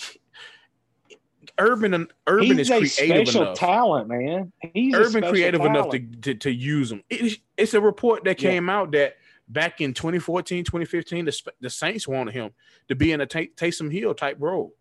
[1.59, 3.59] Urban and Urban He's is creative enough.
[3.59, 4.53] talent, man.
[4.73, 5.77] He's Urban creative talent.
[5.77, 7.03] enough to, to, to use them.
[7.11, 8.77] It, it's a report that came yeah.
[8.77, 9.17] out that
[9.49, 12.51] back in 2014, 2015, the, the Saints wanted him
[12.89, 14.75] to be in a T- Taysom Hill type role.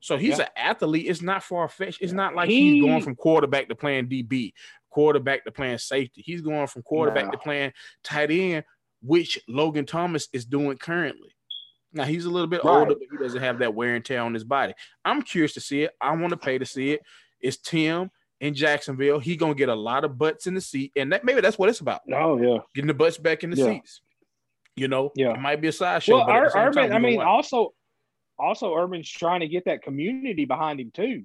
[0.00, 0.44] So he's yeah.
[0.44, 1.06] an athlete.
[1.08, 2.02] It's not far fetched.
[2.02, 4.52] It's not like he, he's going from quarterback to playing DB,
[4.90, 6.22] quarterback to playing safety.
[6.22, 8.64] He's going from quarterback to playing tight end,
[9.02, 11.33] which Logan Thomas is doing currently.
[11.94, 12.78] Now he's a little bit right.
[12.78, 14.74] older, but he doesn't have that wear and tear on his body.
[15.04, 15.92] I'm curious to see it.
[16.00, 17.00] I want to pay to see it.
[17.40, 19.20] It's Tim in Jacksonville.
[19.20, 21.68] He gonna get a lot of butts in the seat, and that maybe that's what
[21.68, 22.00] it's about.
[22.12, 23.64] Oh yeah, getting the butts back in the yeah.
[23.64, 24.00] seats.
[24.76, 26.18] You know, yeah, it might be a sideshow.
[26.18, 27.74] Well, Ur- Urban, I mean, also,
[28.38, 31.24] also Urban's trying to get that community behind him too.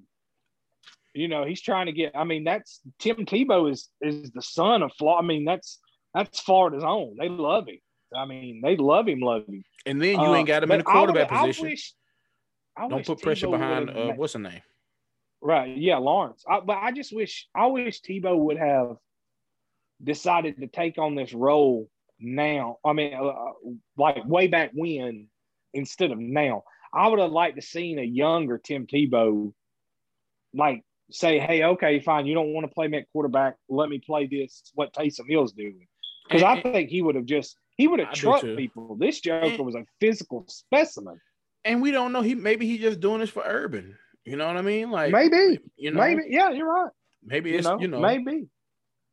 [1.15, 2.15] You know, he's trying to get.
[2.15, 5.25] I mean, that's Tim Tebow is is the son of Florida.
[5.25, 5.79] I mean, that's
[6.13, 7.15] that's Florida's own.
[7.19, 7.79] They love him.
[8.15, 9.63] I mean, they love him, love him.
[9.85, 11.65] And then you ain't got him uh, in the quarterback I position.
[11.65, 11.93] I wish,
[12.77, 14.61] I Don't put pressure behind uh, what's the name?
[15.41, 15.77] Right.
[15.77, 16.43] Yeah, Lawrence.
[16.49, 18.97] I, but I just wish I wish Tebow would have
[20.03, 21.89] decided to take on this role
[22.19, 22.77] now.
[22.85, 23.33] I mean, uh,
[23.97, 25.27] like way back when
[25.73, 26.63] instead of now.
[26.93, 29.53] I would have liked to seen a younger Tim Tebow,
[30.53, 33.55] like say, "Hey, okay, fine, you don't want to play me at quarterback.
[33.69, 34.63] Let me play this.
[34.73, 35.87] What Taysom Hill's doing."
[36.29, 38.95] Because I think he would have just he would have trucked people.
[38.95, 41.19] This Joker was a physical specimen.
[41.65, 42.21] And we don't know.
[42.21, 43.97] He maybe he's just doing this for Urban.
[44.25, 44.91] You know what I mean?
[44.91, 46.91] Like maybe, you know, maybe, yeah, you're right.
[47.23, 48.47] Maybe it's you know, you know maybe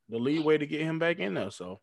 [0.09, 1.51] the lead way to get him back in there.
[1.51, 1.81] So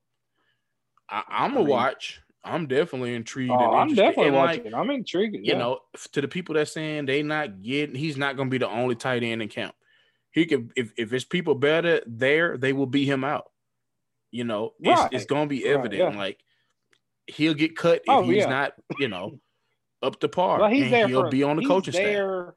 [1.09, 2.21] I, am gonna watch.
[2.43, 3.51] I'm definitely intrigued.
[3.51, 4.63] Oh, I'm definitely and watching.
[4.65, 5.37] Like, I'm intrigued.
[5.41, 5.53] Yeah.
[5.53, 5.79] You know,
[6.11, 9.23] to the people that saying they not getting, he's not gonna be the only tight
[9.23, 9.73] end in camp.
[10.31, 13.45] He could, if if it's people better there, they will beat him out.
[14.33, 15.05] You know, right.
[15.05, 16.01] it's, it's gonna be evident.
[16.01, 16.19] Right, yeah.
[16.19, 16.39] Like
[17.27, 18.49] he'll get cut if oh, he's yeah.
[18.49, 19.37] not, you know,
[20.01, 20.59] up to par.
[20.59, 21.07] Well, he's there.
[21.07, 22.55] He'll for, be on the coaching there, staff.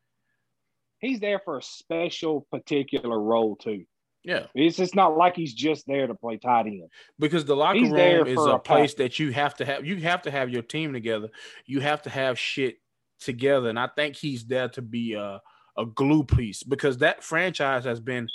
[1.01, 3.85] He's there for a special, particular role too.
[4.25, 6.89] Yeah, it's just not like he's just there to play tight end.
[7.19, 9.85] Because the locker he's room is a, a place that you have to have.
[9.85, 11.29] You have to have your team together.
[11.67, 12.77] You have to have shit
[13.21, 15.43] together, and I think he's there to be a,
[15.77, 18.29] a glue piece because that franchise has been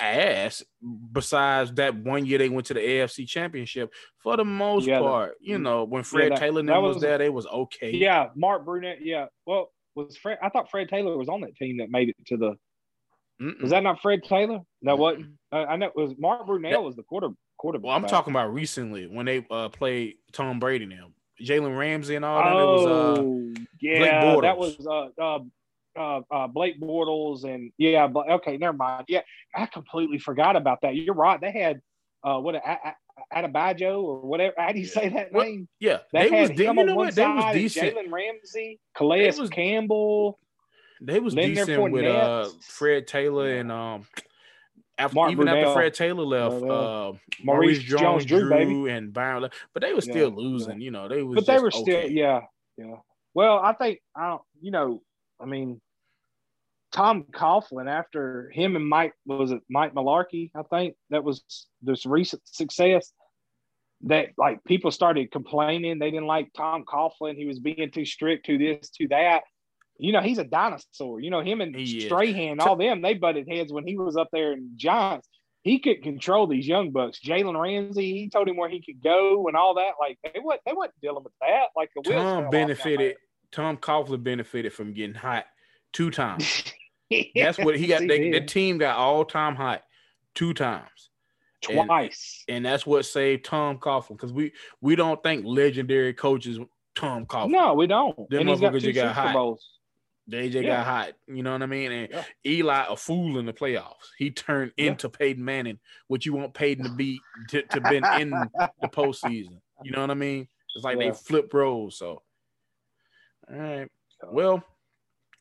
[0.00, 0.62] ass
[1.12, 3.92] besides that one year they went to the AFC championship
[4.22, 5.34] for the most yeah, part.
[5.40, 7.92] You know, when Fred yeah, that, Taylor that was, was, there, they was okay.
[7.92, 8.96] Yeah, Mark Brunell.
[9.00, 9.26] Yeah.
[9.46, 12.36] Well, was Fred I thought Fred Taylor was on that team that made it to
[12.36, 12.56] the
[13.40, 13.62] Mm-mm.
[13.62, 14.60] Was that not Fred Taylor?
[14.82, 15.16] That what
[15.50, 17.86] uh, I know it was Mark Brunell was the quarter quarterback.
[17.86, 21.08] Well, I'm talking about recently when they uh, played Tom Brady now.
[21.42, 22.52] Jalen Ramsey and all that.
[22.52, 25.38] Oh, it was, uh, oh, yeah, that was uh,
[25.98, 29.04] uh, uh, Blake Bortles and yeah, but okay, never mind.
[29.08, 29.22] Yeah,
[29.54, 30.94] I completely forgot about that.
[30.94, 31.40] You're right.
[31.40, 31.80] They had
[32.22, 32.78] uh, what a,
[33.34, 34.54] Adebayo or whatever.
[34.58, 35.68] How do you say that name?
[35.78, 37.14] Yeah, they was, you know what?
[37.14, 37.94] They was decent.
[37.94, 40.38] Jalen Ramsey, Calais was, Campbell.
[41.00, 44.06] They was decent with uh, Fred Taylor and um.
[44.98, 45.62] After, even Brunell.
[45.62, 47.12] after Fred Taylor left, uh,
[47.42, 50.78] Maurice, Maurice Jones, Drew, Drew and Byron, but they were still yeah, losing.
[50.78, 50.84] Yeah.
[50.84, 51.36] You know, they was.
[51.36, 51.80] But they were okay.
[51.80, 52.40] still, yeah,
[52.76, 52.96] yeah.
[53.32, 54.42] Well, I think I don't.
[54.60, 55.02] You know,
[55.42, 55.80] I mean,
[56.92, 60.50] Tom Coughlin after him and Mike was it Mike Mularkey?
[60.54, 61.44] I think that was
[61.82, 63.12] this recent success
[64.02, 67.36] that like people started complaining they didn't like Tom Coughlin.
[67.36, 69.42] He was being too strict to this, to that.
[69.98, 71.20] You know, he's a dinosaur.
[71.20, 72.66] You know, him and he Strahan, is.
[72.66, 75.28] all them, they butted heads when he was up there in Giants.
[75.62, 77.20] He could control these young bucks.
[77.22, 79.92] Jalen Ramsey, he told him where he could go and all that.
[80.00, 81.66] Like they what they wasn't dealing with that.
[81.76, 83.16] Like the Tom benefited.
[83.52, 85.44] Tom Coughlin benefited from getting hot
[85.92, 86.64] two times.
[87.34, 88.00] That's what he got.
[88.00, 89.82] They, the team got all time hot
[90.34, 91.10] two times,
[91.60, 96.60] twice, and, and that's what saved Tom Coughlin because we we don't think legendary coaches
[96.94, 97.50] Tom Coughlin.
[97.50, 98.16] No, we don't.
[98.30, 99.34] Them and got two got hot.
[99.34, 99.66] Bowls.
[100.30, 100.76] JJ yeah.
[100.76, 101.12] got hot.
[101.26, 101.92] You know what I mean?
[101.92, 102.24] And yeah.
[102.46, 104.10] Eli a fool in the playoffs.
[104.16, 104.86] He turned yeah.
[104.86, 109.58] into Peyton Manning, what you want Peyton to be to, to been in the postseason.
[109.82, 110.46] You know what I mean?
[110.74, 111.98] It's like they flip roles.
[111.98, 112.22] So,
[113.52, 113.88] all right.
[114.30, 114.62] Well,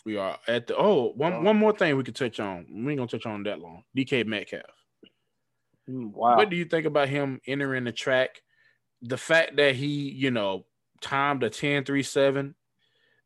[0.05, 2.66] we are at the oh one one more thing we could touch on.
[2.72, 3.84] We ain't gonna touch on that long.
[3.95, 4.64] DK Metcalf.
[5.89, 6.38] Mm, wow.
[6.38, 8.41] What do you think about him entering the track?
[9.01, 10.66] The fact that he, you know,
[11.01, 12.55] timed a 10 3 7,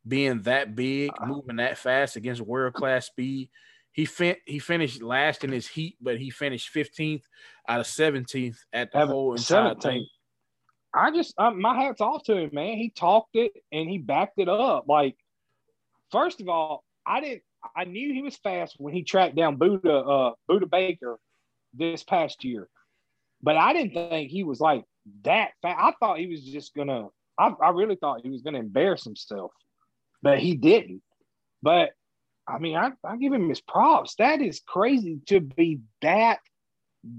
[0.07, 3.49] being that big, uh, moving that fast against world class speed.
[3.91, 7.23] He fin- he finished last in his heat, but he finished 15th
[7.67, 9.81] out of 17th at the whole entire 17th.
[9.84, 10.07] thing.
[10.93, 12.77] I just uh, my hats off to him, man.
[12.77, 14.85] He talked it and he backed it up.
[14.87, 15.15] Like
[16.13, 17.41] First of all, I didn't.
[17.75, 21.17] I knew he was fast when he tracked down Budda uh, Budda Baker
[21.73, 22.69] this past year,
[23.41, 24.85] but I didn't think he was like
[25.23, 25.79] that fast.
[25.81, 27.07] I thought he was just gonna.
[27.35, 29.53] I, I really thought he was gonna embarrass himself,
[30.21, 31.01] but he didn't.
[31.63, 31.93] But
[32.47, 34.13] I mean, I, I give him his props.
[34.19, 36.41] That is crazy to be that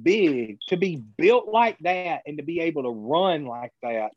[0.02, 4.10] big, to be built like that, and to be able to run like that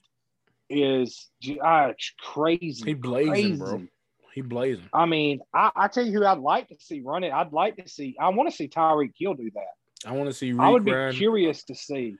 [0.70, 1.28] is
[1.64, 2.84] uh, crazy.
[2.86, 3.56] He blazing, crazy.
[3.58, 3.88] bro.
[4.34, 4.90] He blazing.
[4.94, 7.32] I mean, I, I tell you who I'd like to see run it.
[7.32, 8.16] I'd like to see.
[8.20, 10.10] I want to see Tyreek Hill do that.
[10.10, 10.52] I want to see.
[10.52, 12.16] Reek I would be curious to see.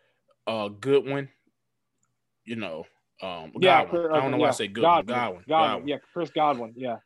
[0.48, 1.30] A good one.
[2.46, 2.86] You know,
[3.22, 4.12] um, yeah, Godwin.
[4.12, 4.82] I don't know why I say good.
[4.82, 5.16] Godwin.
[5.16, 5.44] Godwin.
[5.48, 5.70] Godwin.
[5.70, 5.88] Godwin.
[5.88, 6.74] Yeah, Chris Godwin.
[6.76, 6.98] Yeah.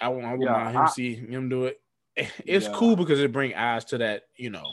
[0.00, 0.24] I want.
[0.24, 1.80] I want yeah, him I, see him do it.
[2.16, 2.72] it's yeah.
[2.74, 4.66] cool because it bring eyes to that, you know.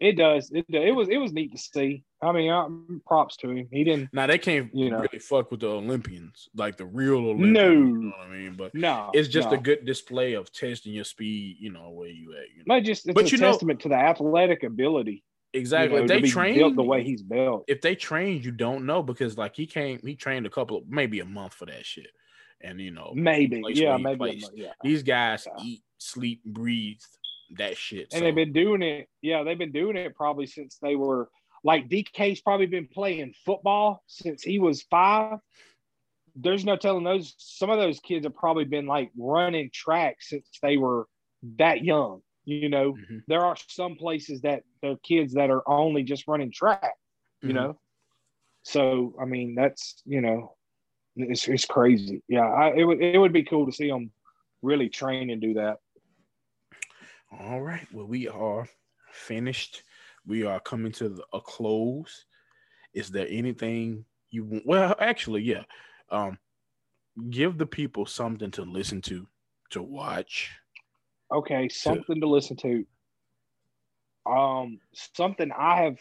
[0.00, 0.50] It does.
[0.52, 2.04] It it was it was neat to see.
[2.22, 2.68] I mean, uh,
[3.06, 3.68] props to him.
[3.70, 4.10] He didn't.
[4.12, 7.52] Now they can't you know really fuck with the Olympians, like the real Olympians.
[7.52, 8.54] No, you know what I mean.
[8.56, 9.56] But no, it's just no.
[9.56, 11.56] a good display of testing your speed.
[11.58, 12.48] You know where you at.
[12.54, 12.76] You know?
[12.76, 15.24] Not just it's but a you testament know, to the athletic ability.
[15.52, 16.00] Exactly.
[16.00, 19.02] You know, if they train the way he's built, if they trained, you don't know
[19.02, 22.10] because like he came, he trained a couple, of maybe a month for that shit
[22.60, 24.72] and you know maybe yeah maybe yeah.
[24.82, 25.64] these guys yeah.
[25.64, 26.98] eat sleep breathe
[27.56, 28.20] that shit and so.
[28.20, 31.28] they've been doing it yeah they've been doing it probably since they were
[31.64, 35.38] like dk's probably been playing football since he was five
[36.36, 40.46] there's no telling those some of those kids have probably been like running track since
[40.62, 41.06] they were
[41.56, 43.18] that young you know mm-hmm.
[43.26, 46.94] there are some places that the kids that are only just running track
[47.42, 47.58] you mm-hmm.
[47.58, 47.80] know
[48.62, 50.54] so i mean that's you know
[51.18, 52.22] it's, it's crazy.
[52.28, 54.10] Yeah, I, it would it would be cool to see them
[54.62, 55.78] really train and do that.
[57.30, 57.86] All right.
[57.92, 58.66] Well, we are
[59.12, 59.82] finished.
[60.26, 62.24] We are coming to the, a close.
[62.94, 64.62] Is there anything you?
[64.64, 65.64] Well, actually, yeah.
[66.10, 66.38] Um,
[67.30, 69.26] give the people something to listen to,
[69.70, 70.50] to watch.
[71.32, 72.84] Okay, something to, to listen to.
[74.24, 75.98] Um, something I have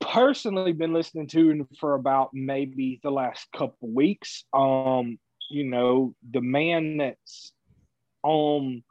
[0.00, 4.44] personally been listening to for about maybe the last couple weeks.
[4.52, 5.18] Um,
[5.50, 7.52] you know, the man that's
[8.24, 8.82] um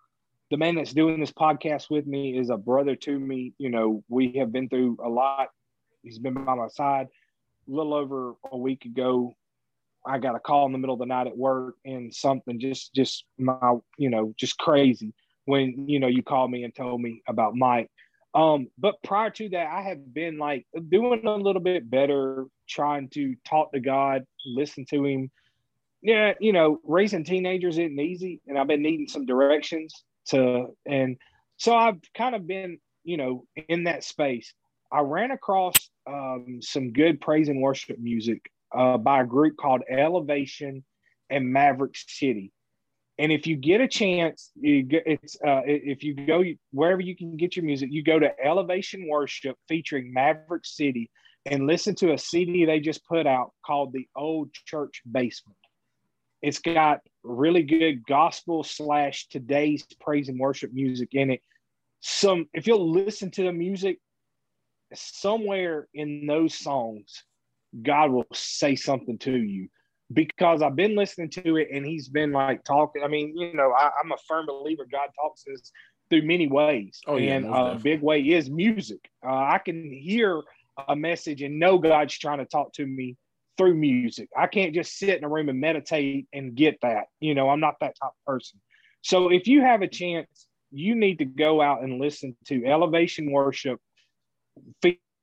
[0.51, 3.53] the man that's doing this podcast with me is a brother to me.
[3.57, 5.49] You know, we have been through a lot.
[6.03, 7.07] He's been by my side.
[7.67, 9.33] A little over a week ago,
[10.05, 12.93] I got a call in the middle of the night at work and something just
[12.93, 15.13] just my you know just crazy
[15.45, 17.89] when you know you called me and told me about Mike
[18.35, 23.07] um, but prior to that, I have been like doing a little bit better, trying
[23.11, 25.31] to talk to God, listen to Him.
[26.01, 31.17] Yeah, you know, raising teenagers isn't easy, and I've been needing some directions to, and
[31.57, 34.53] so I've kind of been, you know, in that space.
[34.91, 35.75] I ran across
[36.07, 38.41] um, some good praise and worship music
[38.75, 40.83] uh, by a group called Elevation
[41.29, 42.51] and Maverick City.
[43.17, 47.55] And if you get a chance, it's uh, if you go wherever you can get
[47.55, 51.09] your music, you go to Elevation Worship featuring Maverick City
[51.45, 55.57] and listen to a CD they just put out called The Old Church Basement.
[56.41, 61.41] It's got really good gospel slash today's praise and worship music in it.
[62.01, 63.99] Some, if you'll listen to the music,
[64.93, 67.23] somewhere in those songs,
[67.81, 69.69] God will say something to you
[70.13, 73.03] because I've been listening to it and he's been like talking.
[73.03, 75.71] I mean, you know, I, am a firm believer God talks to us
[76.09, 77.01] through many ways.
[77.07, 79.09] Oh, yeah, and a big way is music.
[79.25, 80.43] Uh, I can hear
[80.87, 83.17] a message and know God's trying to talk to me
[83.57, 84.29] through music.
[84.37, 87.05] I can't just sit in a room and meditate and get that.
[87.19, 88.59] You know, I'm not that type of person.
[89.01, 93.31] So if you have a chance, you need to go out and listen to Elevation
[93.31, 93.79] Worship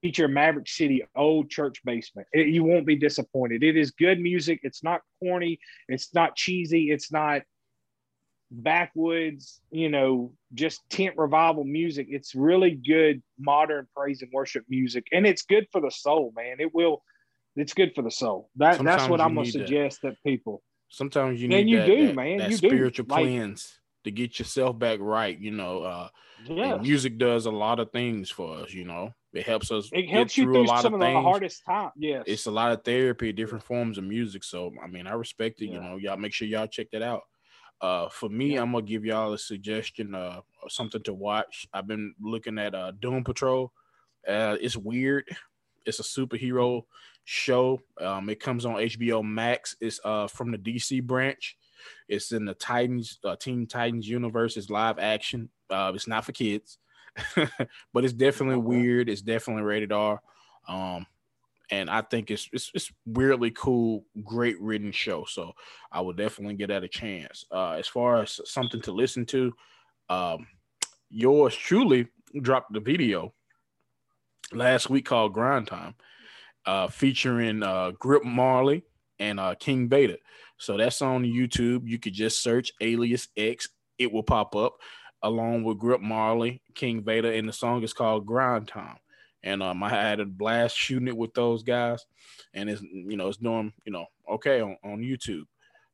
[0.02, 2.26] feature Maverick City old church basement.
[2.32, 3.62] It, you won't be disappointed.
[3.62, 4.60] It is good music.
[4.62, 5.58] It's not corny.
[5.88, 6.90] It's not cheesy.
[6.90, 7.42] It's not
[8.52, 12.08] backwoods, you know, just tent revival music.
[12.10, 15.06] It's really good modern praise and worship music.
[15.12, 16.56] And it's good for the soul, man.
[16.58, 17.02] It will,
[17.56, 18.50] it's good for the soul.
[18.56, 20.62] That, that's what I'm going to suggest that people.
[20.88, 22.38] Sometimes you need you that, do, that, man.
[22.38, 23.14] That you spiritual do.
[23.14, 25.38] cleanse like, to get yourself back right.
[25.38, 26.08] You know, uh,
[26.46, 26.76] yeah.
[26.76, 29.14] music does a lot of things for us, you know.
[29.32, 29.88] It helps us.
[29.92, 31.90] It helps you through, through some of, of the hardest time.
[31.96, 34.44] Yes, it's a lot of therapy, different forms of music.
[34.44, 35.66] So I mean, I respect it.
[35.66, 35.74] Yeah.
[35.74, 37.22] You know, y'all make sure y'all check that out.
[37.80, 38.62] Uh, for me, yeah.
[38.62, 41.66] I'm gonna give y'all a suggestion, uh, something to watch.
[41.72, 43.72] I've been looking at uh, Doom Patrol.
[44.28, 45.24] Uh, it's weird.
[45.86, 46.82] It's a superhero
[47.24, 47.80] show.
[48.00, 49.76] Um, it comes on HBO Max.
[49.80, 51.56] It's uh from the DC branch.
[52.08, 54.56] It's in the Titans, uh, Teen Titans universe.
[54.56, 55.48] It's live action.
[55.70, 56.78] Uh, it's not for kids.
[57.92, 59.08] but it's definitely weird.
[59.08, 60.20] It's definitely rated R.
[60.68, 61.06] Um,
[61.70, 65.24] and I think it's, it's, it's weirdly cool, great written show.
[65.24, 65.52] So
[65.90, 67.46] I will definitely get that a chance.
[67.50, 69.54] Uh, as far as something to listen to,
[70.08, 70.46] um,
[71.08, 72.08] yours truly
[72.40, 73.32] dropped the video
[74.52, 75.94] last week called Grind Time,
[76.66, 78.84] uh, featuring uh, Grip Marley
[79.18, 80.18] and uh, King Beta.
[80.58, 81.88] So that's on YouTube.
[81.88, 84.76] You could just search Alias X, it will pop up
[85.22, 88.96] along with Grip Marley, King Veda, and the song is called Grind Time.
[89.44, 92.06] And um, I had a blast shooting it with those guys,
[92.54, 95.44] and it's you know it's doing you know okay on, on YouTube.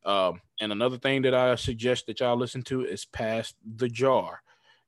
[0.05, 4.43] Um, and another thing that I suggest that y'all listen to is Past the Jar.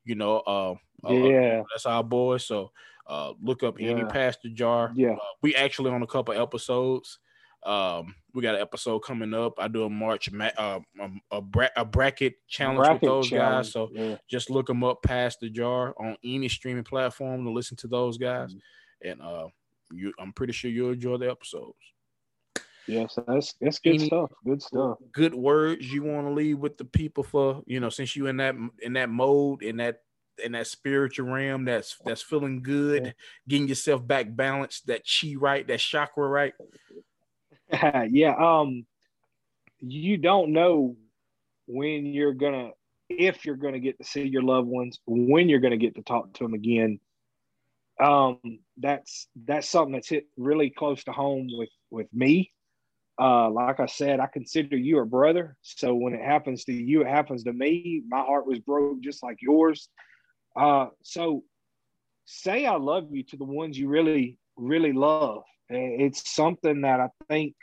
[0.04, 0.74] You know, uh,
[1.08, 2.36] uh yeah, that's our boy.
[2.36, 2.70] So
[3.10, 3.90] uh, look up yeah.
[3.90, 4.92] any Past the Jar.
[4.94, 7.18] Yeah, uh, we actually on a couple episodes.
[7.64, 9.54] Um, we got an episode coming up.
[9.58, 10.80] I do a March uh,
[11.30, 13.66] a, bra- a bracket challenge bracket with those challenge.
[13.66, 13.72] guys.
[13.72, 14.16] So yeah.
[14.28, 18.16] just look them up past the jar on any streaming platform to listen to those
[18.16, 18.54] guys.
[18.54, 19.10] Mm-hmm.
[19.10, 19.48] And uh,
[19.92, 21.76] you, I'm pretty sure you'll enjoy the episodes.
[22.86, 24.30] Yes, that's that's good any stuff.
[24.44, 24.98] Good stuff.
[25.12, 28.36] Good words you want to leave with the people for you know since you in
[28.38, 30.00] that in that mode in that
[30.40, 33.14] in that spiritual realm that's that's feeling good,
[33.48, 36.54] getting yourself back balanced, that chi right, that chakra right.
[38.10, 38.34] yeah.
[38.38, 38.86] Um,
[39.80, 40.96] you don't know
[41.66, 42.70] when you're gonna,
[43.08, 46.32] if you're gonna get to see your loved ones, when you're gonna get to talk
[46.34, 47.00] to them again.
[48.00, 48.38] Um,
[48.78, 52.52] that's that's something that's hit really close to home with with me.
[53.20, 55.56] Uh, like I said, I consider you a brother.
[55.60, 58.02] So when it happens to you, it happens to me.
[58.08, 59.90] My heart was broke just like yours.
[60.56, 61.44] Uh, so
[62.24, 65.42] say I love you to the ones you really, really love.
[65.68, 67.54] It's something that I think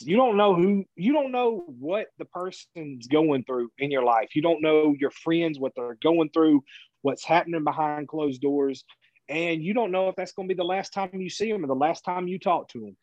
[0.00, 4.28] you don't know who, you don't know what the person's going through in your life.
[4.34, 6.62] You don't know your friends, what they're going through,
[7.02, 8.84] what's happening behind closed doors.
[9.28, 11.64] And you don't know if that's going to be the last time you see them
[11.64, 12.96] or the last time you talk to them.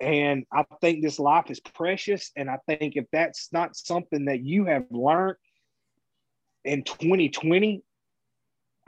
[0.00, 2.30] And I think this life is precious.
[2.36, 5.36] And I think if that's not something that you have learned
[6.64, 7.82] in 2020,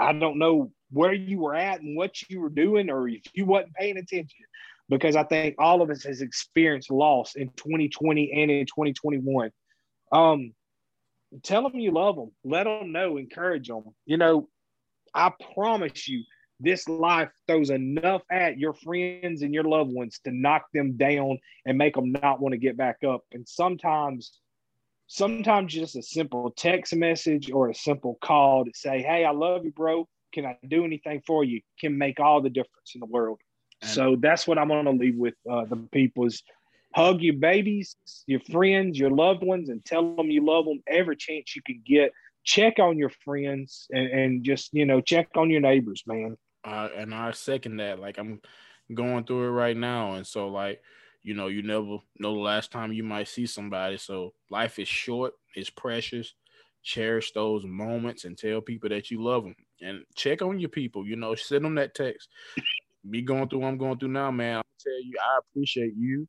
[0.01, 3.45] I don't know where you were at and what you were doing, or if you
[3.45, 4.45] wasn't paying attention,
[4.89, 9.51] because I think all of us has experienced loss in 2020 and in 2021.
[10.11, 10.53] Um,
[11.43, 13.85] tell them you love them, let them know, encourage them.
[14.07, 14.49] You know,
[15.15, 16.25] I promise you,
[16.63, 21.39] this life throws enough at your friends and your loved ones to knock them down
[21.65, 23.23] and make them not want to get back up.
[23.33, 24.39] And sometimes
[25.13, 29.65] sometimes just a simple text message or a simple call to say, Hey, I love
[29.65, 30.09] you, bro.
[30.33, 31.61] Can I do anything for you?
[31.81, 33.41] Can make all the difference in the world.
[33.83, 36.45] And so that's what I'm going to leave with uh, the people is
[36.95, 37.97] hug your babies,
[38.27, 41.83] your friends, your loved ones, and tell them you love them every chance you can
[41.85, 42.13] get.
[42.45, 46.37] Check on your friends and, and just, you know, check on your neighbors, man.
[46.63, 47.99] Uh, and I second that.
[47.99, 48.41] Like I'm
[48.95, 50.15] going through it right now.
[50.15, 50.81] And so like,
[51.23, 53.99] you know, you never know the last time you might see somebody.
[53.99, 56.35] So life is short, it's precious.
[56.83, 61.07] Cherish those moments and tell people that you love them and check on your people.
[61.07, 62.29] You know, send them that text.
[63.05, 64.59] Me going through what I'm going through now, man.
[64.59, 66.27] I'm tell you, I appreciate you.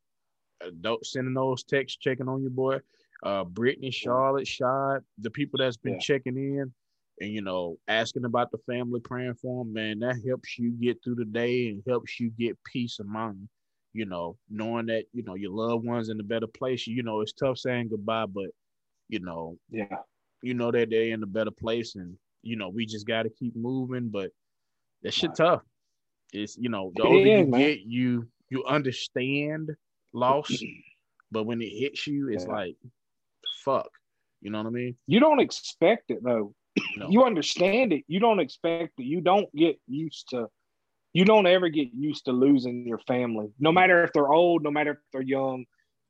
[0.64, 2.80] Uh, sending those texts, checking on your boy.
[3.24, 6.00] Uh, Brittany, Charlotte, Shad, the people that's been yeah.
[6.00, 6.74] checking in
[7.20, 10.00] and you know asking about the family, praying for them, man.
[10.00, 13.48] That helps you get through the day and helps you get peace of mind
[13.94, 17.22] you know, knowing that, you know, your loved ones in a better place, you know,
[17.22, 18.50] it's tough saying goodbye, but
[19.10, 19.98] you know, yeah,
[20.42, 23.56] you know that they're in a better place and you know, we just gotta keep
[23.56, 24.32] moving, but
[25.04, 25.62] that shit tough.
[26.34, 27.60] It's you know, the older you man.
[27.60, 29.70] get, you you understand
[30.14, 30.52] loss,
[31.32, 32.52] but when it hits you, it's yeah.
[32.52, 32.76] like
[33.64, 33.89] fuck.
[34.42, 34.96] You know what I mean?
[35.08, 36.54] You don't expect it though.
[36.98, 37.10] No.
[37.10, 38.04] You understand it.
[38.08, 39.04] You don't expect it.
[39.04, 40.48] You don't get used to
[41.14, 44.72] you don't ever get used to losing your family, no matter if they're old, no
[44.72, 45.66] matter if they're young.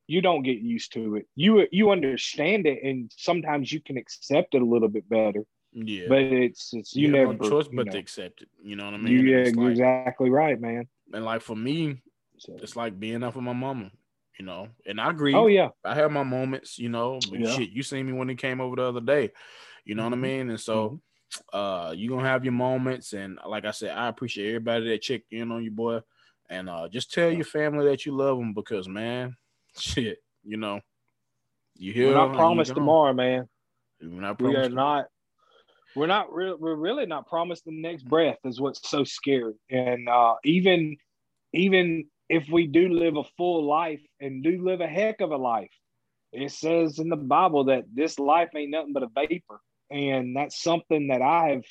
[0.07, 1.27] You don't get used to it.
[1.35, 5.45] You you understand it, and sometimes you can accept it a little bit better.
[5.71, 7.91] Yeah, but it's it's you, you never no choice but know.
[7.93, 8.49] to accept it.
[8.61, 9.25] You know what I mean?
[9.25, 10.89] yeah, like, exactly right, man.
[11.13, 12.01] And like for me,
[12.39, 12.57] so.
[12.61, 13.89] it's like being up with my mama.
[14.37, 15.33] You know, and I agree.
[15.33, 16.77] Oh yeah, I have my moments.
[16.77, 17.55] You know, yeah.
[17.55, 17.69] shit.
[17.69, 19.31] You seen me when he came over the other day.
[19.85, 20.11] You know mm-hmm.
[20.11, 20.37] what I mm-hmm.
[20.39, 20.49] mean?
[20.49, 20.87] And so.
[20.87, 20.95] Mm-hmm
[21.53, 25.31] uh, you're gonna have your moments, and like I said, I appreciate everybody that checked
[25.31, 26.01] in on you, boy.
[26.49, 29.37] And uh, just tell your family that you love them because, man,
[29.77, 30.81] shit, you know,
[31.77, 32.07] you hear.
[32.07, 33.47] We're not promised tomorrow, man.
[34.01, 35.05] We're not we are not.
[35.95, 36.33] We're not.
[36.33, 38.37] Re- we're really not promised the next breath.
[38.43, 39.53] Is what's so scary.
[39.69, 40.97] And uh, even,
[41.53, 45.37] even if we do live a full life and do live a heck of a
[45.37, 45.71] life,
[46.33, 49.59] it says in the Bible that this life ain't nothing but a vapor.
[49.91, 51.65] And that's something that I have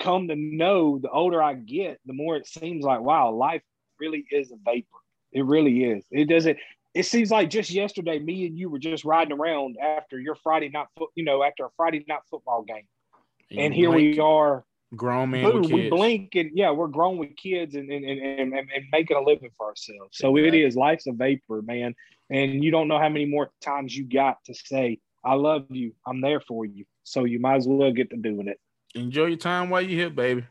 [0.00, 3.62] come to know the older I get, the more it seems like, wow, life
[3.98, 4.86] really is a vapor.
[5.32, 6.04] It really is.
[6.10, 6.58] It doesn't,
[6.94, 10.68] it seems like just yesterday, me and you were just riding around after your Friday
[10.68, 12.86] night, foot, you know, after a Friday night football game.
[13.50, 14.64] And, and here blink, we are.
[14.94, 15.50] Grown men.
[15.50, 19.16] Boom, we blink and yeah, we're grown with kids and, and, and, and, and making
[19.16, 20.16] a living for ourselves.
[20.16, 20.60] So exactly.
[20.60, 21.96] it is, life's a vapor, man.
[22.30, 25.92] And you don't know how many more times you got to say, I love you.
[26.06, 26.84] I'm there for you.
[27.02, 28.60] So you might as well get to doing it.
[28.94, 30.44] Enjoy your time while you're here, baby.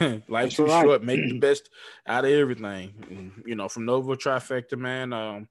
[0.28, 0.84] Life's too right.
[0.84, 1.02] short.
[1.02, 1.68] Make the best
[2.06, 2.94] out of everything.
[3.10, 5.12] And, you know, from Nova Trifecta, man.
[5.12, 5.48] Um,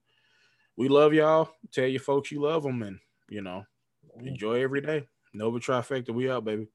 [0.78, 1.50] we love y'all.
[1.72, 3.00] Tell your folks you love them, and
[3.30, 3.64] you know,
[4.20, 5.08] enjoy every day.
[5.34, 6.68] Nova Trifecta, we out, baby.